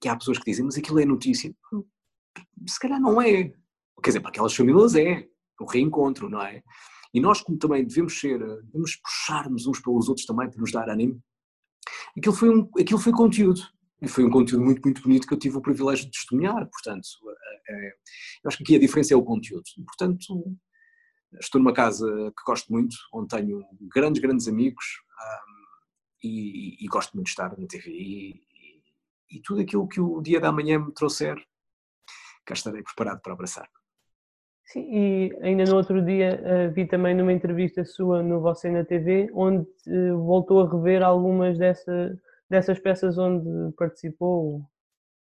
que 0.00 0.08
há 0.08 0.16
pessoas 0.16 0.38
que 0.38 0.44
dizem, 0.44 0.64
mas 0.64 0.78
aquilo 0.78 1.00
é 1.00 1.04
notícia. 1.04 1.52
Se 2.68 2.78
calhar 2.78 3.00
não 3.00 3.20
é. 3.20 3.52
Quer 4.02 4.10
dizer, 4.10 4.20
para 4.20 4.30
aquelas 4.30 4.54
famílias 4.54 4.94
é, 4.94 5.26
o 5.60 5.64
reencontro, 5.64 6.30
não 6.30 6.40
é? 6.40 6.62
E 7.12 7.20
nós 7.20 7.40
como 7.40 7.58
também 7.58 7.84
devemos 7.84 8.18
ser, 8.18 8.38
devemos 8.38 8.96
puxar-nos 8.96 9.66
uns 9.66 9.80
pelos 9.80 10.08
outros 10.08 10.26
também 10.26 10.48
para 10.48 10.60
nos 10.60 10.70
dar 10.70 10.88
ânimo, 10.88 11.20
aquilo 12.16 12.34
foi, 12.34 12.50
um, 12.50 12.70
aquilo 12.78 13.00
foi 13.00 13.12
conteúdo. 13.12 13.60
E 14.04 14.08
foi 14.08 14.22
um 14.22 14.30
conteúdo 14.30 14.62
muito, 14.62 14.82
muito 14.82 15.02
bonito 15.02 15.26
que 15.26 15.32
eu 15.32 15.38
tive 15.38 15.56
o 15.56 15.62
privilégio 15.62 16.04
de 16.04 16.10
testemunhar, 16.10 16.68
portanto, 16.68 17.08
é, 17.68 17.72
é, 17.72 17.88
eu 17.88 18.48
acho 18.48 18.58
que 18.58 18.64
aqui 18.64 18.76
a 18.76 18.78
diferença 18.78 19.14
é 19.14 19.16
o 19.16 19.24
conteúdo. 19.24 19.64
Portanto, 19.86 20.18
estou 21.40 21.58
numa 21.58 21.72
casa 21.72 22.06
que 22.06 22.44
gosto 22.46 22.70
muito, 22.70 22.94
onde 23.14 23.28
tenho 23.28 23.64
grandes, 23.94 24.20
grandes 24.20 24.46
amigos 24.46 24.84
e, 26.22 26.84
e, 26.84 26.86
gosto 26.86 27.14
muito 27.14 27.26
de 27.26 27.30
estar 27.30 27.58
na 27.58 27.66
TV. 27.66 27.90
E, 27.90 28.42
e, 29.30 29.40
tudo 29.42 29.62
aquilo 29.62 29.88
que 29.88 30.00
o 30.00 30.20
dia 30.20 30.38
da 30.38 30.52
manhã 30.52 30.78
me 30.78 30.92
trouxer, 30.92 31.36
cá 32.44 32.52
estarei 32.52 32.82
preparado 32.82 33.22
para 33.22 33.32
abraçar. 33.32 33.68
Sim, 34.66 34.86
e 34.90 35.38
ainda 35.42 35.64
no 35.64 35.76
outro 35.76 36.02
dia 36.04 36.40
uh, 36.42 36.72
vi 36.72 36.86
também 36.86 37.14
numa 37.14 37.32
entrevista 37.32 37.84
sua 37.84 38.22
no 38.22 38.40
Você 38.40 38.70
na 38.70 38.84
TV, 38.84 39.30
onde 39.34 39.66
uh, 39.86 40.18
voltou 40.24 40.60
a 40.60 40.70
rever 40.70 41.02
algumas 41.02 41.58
dessa, 41.58 42.18
dessas 42.48 42.78
peças 42.78 43.18
onde 43.18 43.74
participou, 43.76 44.62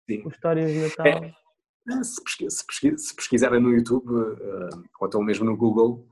Sim. 0.09 0.23
o 0.25 0.29
Histórias 0.29 0.73
de 0.73 0.79
Natal. 0.81 1.07
É. 1.07 2.03
Se, 2.03 2.23
pesquisa, 2.23 2.51
se, 2.55 2.67
pesquisa, 2.67 2.99
se 2.99 3.15
pesquisarem 3.15 3.61
no 3.61 3.73
YouTube, 3.73 4.11
uh, 4.11 4.83
ou 5.01 5.09
então 5.09 5.23
mesmo 5.23 5.45
no 5.45 5.57
Google, 5.57 6.07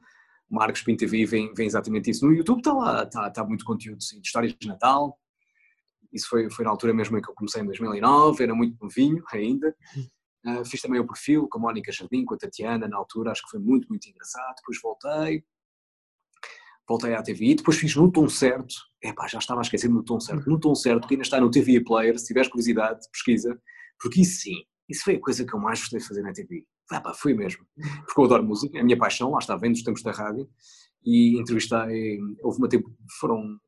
Marcos 0.49 0.83
Pinto 0.83 1.01
TV 1.01 1.27
vem, 1.27 1.53
vem 1.53 1.67
exatamente 1.67 2.11
isso. 2.11 2.25
No 2.25 2.33
YouTube 2.33 2.59
está 2.59 2.73
lá, 2.73 3.03
está, 3.03 3.29
está 3.29 3.45
muito 3.45 3.65
conteúdo 3.65 4.03
sim, 4.03 4.21
de 4.21 4.27
histórias 4.27 4.55
de 4.59 4.69
Natal. 4.69 5.19
Isso 6.13 6.29
foi, 6.29 6.49
foi 6.51 6.65
na 6.65 6.71
altura 6.71 6.95
mesmo 6.95 7.19
em 7.19 7.21
que 7.21 7.29
eu 7.29 7.35
comecei 7.35 7.61
em 7.61 7.67
2009, 7.67 8.43
era 8.43 8.55
muito 8.55 8.77
novinho 8.81 9.23
ainda. 9.33 9.75
Uh, 10.47 10.65
fiz 10.65 10.81
também 10.81 11.01
o 11.01 11.07
perfil 11.07 11.49
com 11.49 11.59
a 11.59 11.61
Mónica 11.61 11.93
Jardim, 11.93 12.25
com 12.25 12.35
a 12.35 12.39
Tatiana, 12.39 12.89
na 12.89 12.97
altura, 12.97 13.33
acho 13.33 13.43
que 13.43 13.51
foi 13.51 13.61
muito, 13.61 13.89
muito 13.89 14.09
engraçado. 14.09 14.55
Depois 14.57 14.81
voltei, 14.81 15.45
voltei 16.89 17.15
à 17.15 17.23
TV 17.23 17.47
e 17.47 17.55
depois 17.55 17.77
fiz 17.77 17.95
no 17.97 18.11
tom 18.11 18.29
certo. 18.29 18.75
Epá, 19.03 19.27
já 19.27 19.39
estava 19.39 19.61
a 19.61 19.63
esquecer 19.63 19.89
no 19.89 20.03
tom 20.03 20.21
certo. 20.21 20.49
No 20.49 20.59
tom 20.59 20.75
certo, 20.75 21.07
que 21.07 21.15
ainda 21.15 21.25
está 21.25 21.41
no 21.41 21.51
TV 21.51 21.83
Player, 21.83 22.19
se 22.19 22.27
tiveres 22.27 22.49
curiosidade, 22.49 23.01
pesquisa, 23.11 23.61
porque 24.01 24.21
isso 24.21 24.43
sim, 24.43 24.65
isso 24.89 25.03
foi 25.05 25.17
a 25.17 25.21
coisa 25.21 25.45
que 25.45 25.55
eu 25.55 25.61
mais 25.61 25.81
gostei 25.81 25.99
de 25.99 26.07
fazer 26.07 26.23
na 26.23 26.33
TV. 26.33 26.65
Ah, 26.91 27.01
pá, 27.01 27.13
foi 27.13 27.35
mesmo. 27.35 27.67
Porque 28.07 28.21
eu 28.21 28.25
adoro 28.25 28.45
música, 28.45 28.79
é 28.79 28.81
a 28.81 28.85
minha 28.85 28.99
paixão, 28.99 29.31
lá 29.31 29.39
está, 29.39 29.57
vendo 29.57 29.75
os 29.75 29.83
tempos 29.83 30.03
da 30.03 30.13
rádio, 30.13 30.49
e 31.05 31.39
entrevistei, 31.39 32.19
houve 32.43 32.59
uma 32.59 32.69
tempo, 32.69 32.91
foram 33.21 33.59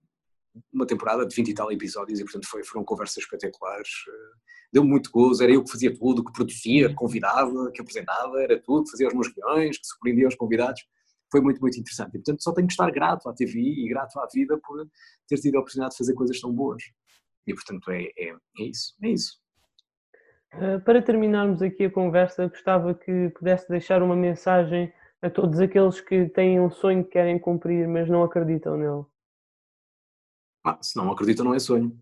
uma 0.73 0.87
temporada 0.87 1.25
de 1.27 1.35
20 1.35 1.49
e 1.49 1.55
tal 1.55 1.71
episódios 1.71 2.19
e 2.19 2.25
portanto 2.25 2.49
foi, 2.49 2.65
foram 2.65 2.85
conversas 2.85 3.19
espetaculares, 3.19 3.89
eh, 4.09 4.39
deu 4.73 4.85
muito 4.85 5.11
gozo, 5.11 5.43
era 5.43 5.53
eu 5.53 5.63
que 5.63 5.71
fazia 5.71 5.95
tudo, 5.95 6.25
que 6.25 6.33
produzia, 6.33 6.89
que 6.89 6.95
convidava, 6.95 7.71
que 7.73 7.81
apresentava, 7.81 8.43
era 8.43 8.61
tudo, 8.61 8.91
fazia 8.91 9.07
os 9.07 9.15
meus 9.15 9.29
guiões, 9.29 9.79
que 9.79 9.87
surpreendia 9.87 10.27
os 10.27 10.35
convidados, 10.35 10.83
foi 11.31 11.41
muito, 11.41 11.61
muito 11.61 11.79
interessante. 11.79 12.11
E 12.11 12.19
portanto 12.19 12.43
só 12.43 12.53
tenho 12.53 12.67
que 12.67 12.73
estar 12.73 12.91
grato 12.91 13.29
à 13.29 13.35
TV 13.35 13.59
e 13.61 13.89
grato 13.89 14.19
à 14.19 14.27
vida 14.33 14.59
por 14.59 14.87
ter 15.27 15.37
tido 15.37 15.57
a 15.57 15.61
oportunidade 15.61 15.93
de 15.93 15.99
fazer 15.99 16.15
coisas 16.15 16.41
tão 16.41 16.53
boas. 16.53 16.83
E 17.47 17.55
portanto 17.55 17.91
é, 17.91 18.05
é, 18.17 18.35
é 18.59 18.63
isso, 18.63 18.95
é 19.03 19.09
isso. 19.09 19.41
Uh, 20.55 20.81
para 20.83 21.03
terminarmos 21.03 21.61
aqui 21.61 21.85
a 21.85 21.91
conversa, 21.91 22.49
gostava 22.49 22.95
que 22.95 23.29
pudesse 23.31 23.69
deixar 23.69 24.03
uma 24.03 24.17
mensagem 24.17 24.93
a 25.21 25.29
todos 25.29 25.61
aqueles 25.61 26.01
que 26.01 26.29
têm 26.31 26.61
um 26.61 26.71
sonho 26.71 27.05
que 27.05 27.11
querem 27.11 27.39
cumprir, 27.39 27.87
mas 27.87 28.09
não 28.09 28.23
acreditam 28.23 28.77
nele. 28.77 29.05
Ah, 30.65 30.79
se 30.81 30.97
não 30.97 31.11
acreditam, 31.11 31.45
não 31.45 31.55
é 31.55 31.59
sonho. 31.59 31.99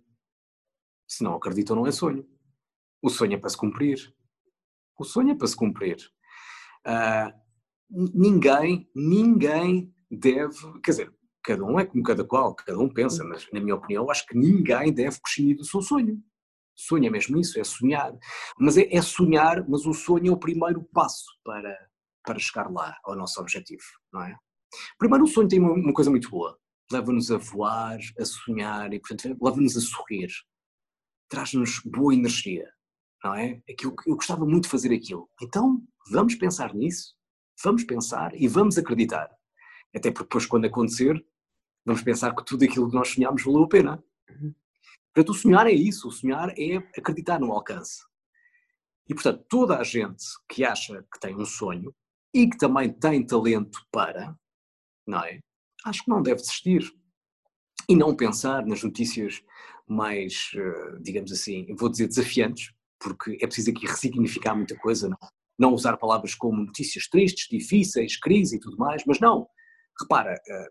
Se 1.09 1.23
não 1.23 1.35
acreditam, 1.35 1.77
não 1.77 1.87
é 1.87 1.93
sonho. 1.93 2.29
O 3.03 3.09
sonho 3.09 3.35
é 3.35 3.39
para 3.39 3.51
se 3.51 3.57
cumprir. 3.57 4.15
O 4.99 5.05
sonho 5.05 5.31
é 5.31 5.35
para 5.35 5.47
se 5.47 5.57
cumprir. 5.57 5.97
Uh, 6.87 7.46
ninguém, 7.91 8.89
ninguém 8.95 9.95
deve, 10.11 10.57
quer 10.83 10.91
dizer, 10.91 11.15
cada 11.43 11.65
um 11.65 11.79
é 11.79 11.85
como 11.85 12.03
cada 12.03 12.25
qual, 12.25 12.55
cada 12.55 12.79
um 12.79 12.89
pensa, 12.89 13.25
mas 13.25 13.47
na 13.53 13.61
minha 13.61 13.75
opinião, 13.75 14.11
acho 14.11 14.27
que 14.27 14.37
ninguém 14.37 14.93
deve 14.93 15.21
prescindir 15.21 15.57
do 15.57 15.65
seu 15.65 15.81
sonho. 15.81 16.21
Sonho 16.75 17.07
é 17.07 17.11
mesmo 17.11 17.39
isso, 17.39 17.59
é 17.59 17.65
sonhar. 17.65 18.13
Mas 18.59 18.77
é, 18.77 18.87
é, 18.95 19.01
sonhar, 19.01 19.67
mas 19.69 19.87
o 19.87 19.95
sonho 19.95 20.29
é 20.29 20.33
o 20.33 20.39
primeiro 20.39 20.83
passo 20.93 21.27
para, 21.45 21.75
para 22.25 22.39
chegar 22.39 22.71
lá, 22.71 22.97
ao 23.05 23.17
nosso 23.17 23.41
objetivo, 23.41 23.83
não 24.13 24.23
é? 24.23 24.37
Primeiro, 24.99 25.25
o 25.25 25.29
sonho 25.29 25.49
tem 25.49 25.59
uma, 25.59 25.73
uma 25.73 25.93
coisa 25.93 26.11
muito 26.11 26.29
boa. 26.29 26.59
Leva-nos 26.93 27.31
a 27.31 27.39
voar, 27.39 27.99
a 28.19 28.25
sonhar 28.25 28.93
e, 28.93 29.01
portanto, 29.01 29.37
leva-nos 29.41 29.77
a 29.77 29.81
sorrir. 29.81 30.29
Traz-nos 31.29 31.81
boa 31.85 32.15
energia 32.15 32.69
não 33.27 33.35
é? 33.35 33.61
é 33.69 33.75
que 33.75 33.87
eu, 33.87 33.95
eu 34.07 34.15
gostava 34.15 34.45
muito 34.45 34.65
de 34.65 34.71
fazer 34.71 34.95
aquilo. 34.95 35.29
Então, 35.43 35.83
vamos 36.11 36.35
pensar 36.35 36.75
nisso, 36.75 37.15
vamos 37.63 37.85
pensar 37.85 38.35
e 38.35 38.49
vamos 38.49 38.79
acreditar. 38.79 39.31
Até 39.95 40.11
porque 40.11 40.25
depois, 40.25 40.47
quando 40.47 40.67
acontecer, 40.67 41.25
vamos 41.85 42.03
pensar 42.03 42.35
que 42.35 42.45
tudo 42.45 42.65
aquilo 42.65 42.89
que 42.89 42.95
nós 42.95 43.09
sonhámos 43.09 43.43
valeu 43.43 43.65
a 43.65 43.69
pena. 43.69 44.05
Uhum. 44.31 44.55
Portanto, 45.15 45.31
o 45.31 45.35
sonhar 45.35 45.67
é 45.67 45.73
isso, 45.73 46.09
o 46.09 46.13
sonhar 46.13 46.53
é 46.59 46.77
acreditar 46.99 47.41
no 47.41 47.53
alcance. 47.53 48.05
E, 49.09 49.15
portanto, 49.15 49.45
toda 49.49 49.79
a 49.79 49.85
gente 49.85 50.25
que 50.49 50.65
acha 50.65 51.03
que 51.13 51.19
tem 51.21 51.35
um 51.35 51.45
sonho 51.45 51.95
e 52.35 52.49
que 52.49 52.59
também 52.59 52.93
tem 52.93 53.25
talento 53.25 53.81
para, 53.91 54.37
não 55.07 55.25
é? 55.25 55.41
Acho 55.85 56.05
que 56.05 56.11
não 56.11 56.23
deve 56.23 56.41
desistir. 56.41 56.93
E 57.89 57.95
não 57.95 58.17
pensar 58.17 58.67
nas 58.67 58.83
notícias 58.83 59.43
mais, 59.87 60.51
eh, 60.57 60.99
digamos 61.01 61.31
assim, 61.31 61.73
vou 61.77 61.89
dizer 61.89 62.09
desafiantes, 62.09 62.75
porque 62.99 63.39
é 63.41 63.47
preciso 63.47 63.71
aqui 63.71 63.87
ressignificar 63.87 64.57
muita 64.57 64.77
coisa, 64.77 65.09
não, 65.09 65.19
não 65.59 65.73
usar 65.73 65.97
palavras 65.97 66.35
como 66.35 66.65
notícias 66.65 67.09
tristes, 67.09 67.49
difíceis, 67.49 68.19
crise 68.19 68.57
e 68.57 68.61
tudo 68.61 68.77
mais, 68.77 69.03
mas 69.07 69.21
não. 69.21 69.47
Repara, 70.01 70.35
a, 70.35 70.55
a, 70.55 70.67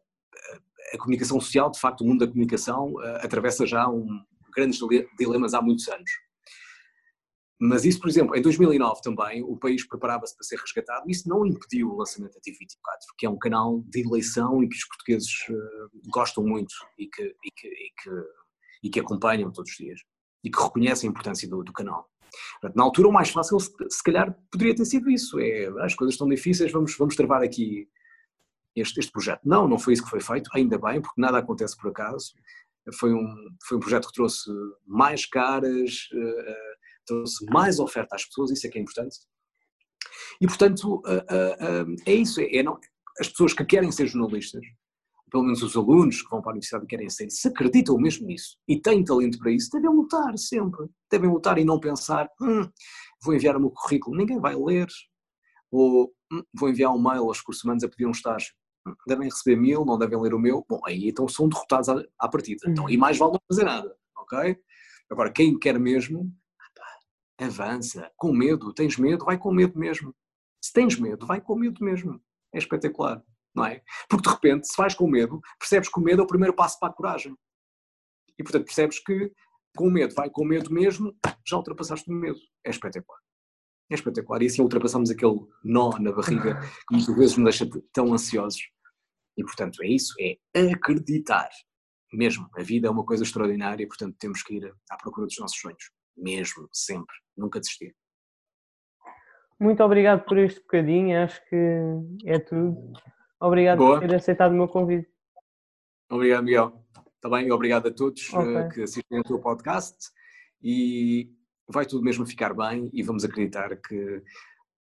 a 0.94 0.98
comunicação 0.98 1.40
social, 1.40 1.72
de 1.72 1.80
facto, 1.80 2.02
o 2.02 2.08
mundo 2.08 2.20
da 2.20 2.28
comunicação 2.28 2.94
atravessa 3.22 3.66
já 3.66 3.88
um, 3.90 4.24
grandes 4.56 4.80
dilemas 5.18 5.54
há 5.54 5.62
muitos 5.62 5.88
anos. 5.88 6.10
Mas 7.60 7.86
isso, 7.86 8.00
por 8.00 8.10
exemplo, 8.10 8.36
em 8.36 8.42
2009 8.42 9.02
também, 9.02 9.42
o 9.42 9.58
país 9.58 9.88
preparava-se 9.88 10.36
para 10.36 10.44
ser 10.44 10.58
resgatado 10.58 11.08
e 11.08 11.12
isso 11.12 11.28
não 11.30 11.46
impediu 11.46 11.90
o 11.90 11.98
lançamento 11.98 12.34
da 12.34 12.42
TV24, 12.42 13.16
que 13.18 13.26
é 13.26 13.30
um 13.30 13.38
canal 13.38 13.82
de 13.88 14.02
eleição 14.02 14.62
e 14.62 14.68
que 14.68 14.76
os 14.76 14.86
portugueses 14.86 15.34
gostam 16.10 16.44
muito 16.44 16.74
e 16.98 17.08
que, 17.08 17.24
e, 17.24 17.52
que, 17.56 17.68
e, 17.68 17.92
que, 17.98 18.10
e 18.84 18.90
que 18.90 19.00
acompanham 19.00 19.52
todos 19.54 19.72
os 19.72 19.78
dias 19.78 20.02
e 20.46 20.52
que 20.52 20.62
reconhecem 20.62 21.10
a 21.10 21.12
importância 21.12 21.50
do, 21.50 21.64
do 21.64 21.74
canal. 21.74 22.08
Na 22.76 22.84
altura, 22.84 23.08
o 23.08 23.12
mais 23.12 23.30
fácil, 23.30 23.58
se 23.60 24.04
calhar, 24.04 24.38
poderia 24.52 24.76
ter 24.76 24.86
sido 24.86 25.10
isso: 25.10 25.40
é 25.40 25.66
as 25.84 25.96
coisas 25.96 26.14
estão 26.14 26.28
difíceis, 26.28 26.72
vamos, 26.72 26.96
vamos 26.98 27.16
travar 27.16 27.42
aqui 27.42 27.90
este, 28.76 29.00
este 29.00 29.12
projeto. 29.12 29.42
Não, 29.44 29.68
não 29.68 29.80
foi 29.80 29.94
isso 29.94 30.04
que 30.04 30.10
foi 30.10 30.22
feito, 30.22 30.50
ainda 30.54 30.78
bem, 30.78 31.02
porque 31.02 31.20
nada 31.20 31.40
acontece 31.40 31.76
por 31.76 31.90
acaso. 31.90 32.34
Foi 33.00 33.14
um, 33.14 33.28
foi 33.68 33.78
um 33.78 33.80
projeto 33.80 34.08
que 34.08 34.14
trouxe 34.14 34.52
mais 34.86 35.26
caras, 35.26 36.08
uh, 36.14 37.06
trouxe 37.08 37.44
mais 37.46 37.80
oferta 37.80 38.16
às 38.16 38.26
pessoas, 38.26 38.52
isso 38.52 38.68
é 38.68 38.70
que 38.70 38.78
é 38.78 38.82
importante. 38.82 39.18
E, 40.40 40.46
portanto, 40.46 40.98
uh, 40.98 41.00
uh, 41.00 41.96
é 42.06 42.14
isso: 42.14 42.40
é, 42.40 42.58
é 42.58 42.64
não, 42.64 42.80
as 43.20 43.30
pessoas 43.30 43.54
que 43.54 43.66
querem 43.66 43.92
ser 43.92 44.08
jornalistas 44.08 44.62
pelo 45.30 45.44
menos 45.44 45.62
os 45.64 45.76
alunos 45.76 46.22
que 46.22 46.30
vão 46.30 46.42
para 46.42 46.52
a 46.52 46.54
universidade 46.54 46.86
e 46.86 46.88
querem 46.88 47.10
ser, 47.10 47.30
se 47.30 47.48
acreditam 47.48 47.98
mesmo 47.98 48.28
nisso 48.28 48.58
e 48.68 48.80
têm 48.80 49.04
talento 49.04 49.38
para 49.40 49.52
isso, 49.52 49.70
devem 49.72 49.90
lutar 49.90 50.38
sempre. 50.38 50.88
Devem 51.12 51.30
lutar 51.30 51.58
e 51.58 51.66
não 51.66 51.80
pensar, 51.80 52.30
hum, 52.42 52.70
vou 53.24 53.34
enviar 53.34 53.58
o 53.58 53.60
meu 53.60 53.72
currículo, 53.72 54.18
ninguém 54.18 54.40
vai 54.40 54.56
ler. 54.56 54.88
Ou 55.72 56.14
hum, 56.32 56.44
vou 56.54 56.70
enviar 56.70 56.94
um 56.94 57.02
mail 57.02 57.24
aos 57.24 57.42
cursos 57.42 57.64
humanos 57.64 57.84
a 57.84 57.90
pedir 57.90 58.06
um 58.06 58.12
estágio. 58.12 58.54
Hum, 58.88 58.94
devem 59.08 59.28
receber 59.28 59.56
mil, 59.56 59.84
não 59.84 59.98
devem 59.98 60.20
ler 60.20 60.34
o 60.34 60.40
meu. 60.40 60.66
Bom, 60.70 60.80
aí 60.86 61.10
então 61.10 61.28
são 61.28 61.50
derrotados 61.50 61.90
à, 61.90 62.04
à 62.20 62.30
partida. 62.30 62.70
Então, 62.70 62.90
e 62.90 62.98
mais 62.98 63.18
vale 63.18 63.34
não 63.34 63.42
fazer 63.48 63.66
nada, 63.66 63.96
ok? 64.18 64.58
Agora, 65.10 65.32
quem 65.32 65.58
quer 65.58 65.80
mesmo, 65.80 66.32
avança. 67.40 68.12
Com 68.16 68.32
medo, 68.32 68.74
tens 68.74 68.98
medo, 68.98 69.26
vai 69.26 69.38
com 69.38 69.52
medo 69.52 69.78
mesmo. 69.78 70.16
Se 70.64 70.72
tens 70.72 70.98
medo, 71.00 71.26
vai 71.26 71.42
com 71.42 71.56
medo 71.56 71.84
mesmo. 71.84 72.22
É 72.54 72.58
espetacular 72.58 73.24
não 73.56 73.66
é? 73.66 73.82
Porque 74.10 74.28
de 74.28 74.34
repente, 74.34 74.68
se 74.68 74.76
vais 74.78 74.94
com 74.94 75.08
medo, 75.08 75.40
percebes 75.60 75.90
que 75.90 76.00
o 76.00 76.04
medo 76.04 76.22
é 76.22 76.26
o 76.26 76.28
primeiro 76.28 76.56
passo 76.56 76.80
para 76.80 76.90
a 76.90 76.94
coragem. 76.94 77.36
E 78.38 78.44
portanto 78.44 78.66
percebes 78.66 79.00
que 79.00 79.32
com 79.76 79.90
medo, 79.90 80.14
vai 80.16 80.30
com 80.30 80.46
medo 80.46 80.72
mesmo, 80.72 81.16
já 81.46 81.58
ultrapassaste 81.58 82.10
o 82.10 82.14
medo. 82.14 82.40
É 82.66 82.70
espetacular. 82.70 83.20
É 83.92 83.94
espetacular. 83.94 84.42
E 84.42 84.48
assim 84.48 84.62
ultrapassamos 84.62 85.12
aquele 85.12 85.40
nó 85.64 85.92
na 86.00 86.12
barriga 86.12 86.60
que 86.88 86.96
muitas 86.96 87.16
vezes 87.16 87.38
nos 87.38 87.58
deixa 87.58 87.82
tão 87.94 88.14
ansiosos. 88.14 88.62
E 89.38 89.44
portanto 89.44 89.84
é 89.84 89.88
isso, 89.88 90.14
é 90.20 90.72
acreditar. 90.72 91.50
Mesmo, 92.14 92.50
a 92.56 92.64
vida 92.64 92.88
é 92.88 92.90
uma 92.90 93.06
coisa 93.06 93.24
extraordinária 93.24 93.84
e 93.84 93.88
portanto 93.88 94.16
temos 94.18 94.42
que 94.42 94.56
ir 94.56 94.74
à 94.90 94.98
procura 94.98 95.28
dos 95.28 95.38
nossos 95.38 95.60
sonhos. 95.60 95.92
Mesmo, 96.16 96.70
sempre, 96.72 97.14
nunca 97.36 97.60
desistir. 97.60 97.94
Muito 99.60 99.84
obrigado 99.84 100.24
por 100.26 100.38
este 100.38 100.62
bocadinho, 100.62 101.22
acho 101.22 101.42
que 101.50 101.56
é 102.26 102.40
tudo. 102.40 102.94
Obrigado 103.46 103.78
Boa. 103.78 104.00
por 104.00 104.08
ter 104.08 104.16
aceitado 104.16 104.54
o 104.54 104.56
meu 104.56 104.68
convite. 104.68 105.08
Obrigado, 106.10 106.44
Miguel. 106.44 106.84
Também 107.22 107.52
obrigado 107.52 107.88
a 107.88 107.92
todos 107.92 108.34
okay. 108.34 108.56
uh, 108.56 108.70
que 108.70 108.82
assistem 108.82 109.20
ao 109.20 109.24
teu 109.24 109.40
podcast 109.40 110.10
e 110.64 111.32
vai 111.68 111.86
tudo 111.86 112.04
mesmo 112.04 112.26
ficar 112.26 112.56
bem 112.56 112.90
e 112.92 113.04
vamos 113.04 113.24
acreditar 113.24 113.76
que 113.78 114.24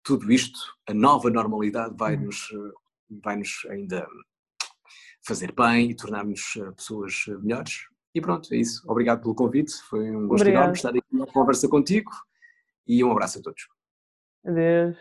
tudo 0.03 0.29
isto, 0.29 0.59
a 0.87 0.93
nova 0.93 1.29
normalidade, 1.29 1.95
vai-nos 1.97 2.51
uhum. 2.51 2.71
vai 3.23 3.37
-nos 3.37 3.65
ainda 3.69 4.05
fazer 5.25 5.53
bem 5.53 5.91
e 5.91 5.95
tornar-nos 5.95 6.55
eh, 6.57 6.71
pessoas 6.71 7.25
eh, 7.29 7.37
melhores. 7.37 7.87
E 8.13 8.19
pronto, 8.19 8.53
é 8.53 8.57
isso. 8.57 8.83
Obrigado 8.89 9.21
pelo 9.21 9.35
convite. 9.35 9.73
Foi 9.89 10.09
um 10.09 10.27
gosto 10.27 10.41
Obrigado. 10.41 10.63
enorme 10.63 10.77
estar 10.77 10.89
aqui 10.89 11.01
na 11.11 11.27
conversa 11.27 11.69
contigo 11.69 12.11
e 12.87 13.03
um 13.03 13.11
abraço 13.11 13.39
a 13.39 13.41
todos. 13.41 13.67
Adeus. 14.45 14.97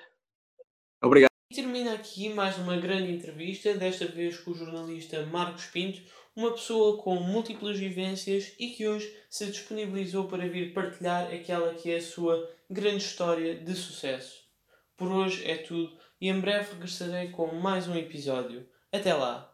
Obrigado. 1.02 1.37
E 1.50 1.54
termina 1.54 1.94
aqui 1.94 2.28
mais 2.28 2.58
uma 2.58 2.76
grande 2.76 3.10
entrevista, 3.10 3.72
desta 3.72 4.04
vez 4.04 4.38
com 4.38 4.50
o 4.50 4.54
jornalista 4.54 5.24
Marcos 5.24 5.64
Pinto, 5.64 6.02
uma 6.36 6.52
pessoa 6.52 7.02
com 7.02 7.14
múltiplas 7.14 7.78
vivências 7.78 8.52
e 8.58 8.68
que 8.68 8.86
hoje 8.86 9.10
se 9.30 9.46
disponibilizou 9.46 10.28
para 10.28 10.46
vir 10.46 10.74
partilhar 10.74 11.32
aquela 11.32 11.72
que 11.72 11.90
é 11.90 11.96
a 11.96 12.02
sua 12.02 12.54
grande 12.68 13.02
história 13.02 13.54
de 13.54 13.74
sucesso. 13.74 14.44
Por 14.94 15.10
hoje 15.10 15.50
é 15.50 15.56
tudo 15.56 15.98
e 16.20 16.28
em 16.28 16.38
breve 16.38 16.74
regressarei 16.74 17.30
com 17.30 17.46
mais 17.54 17.88
um 17.88 17.96
episódio. 17.96 18.68
Até 18.92 19.14
lá! 19.14 19.47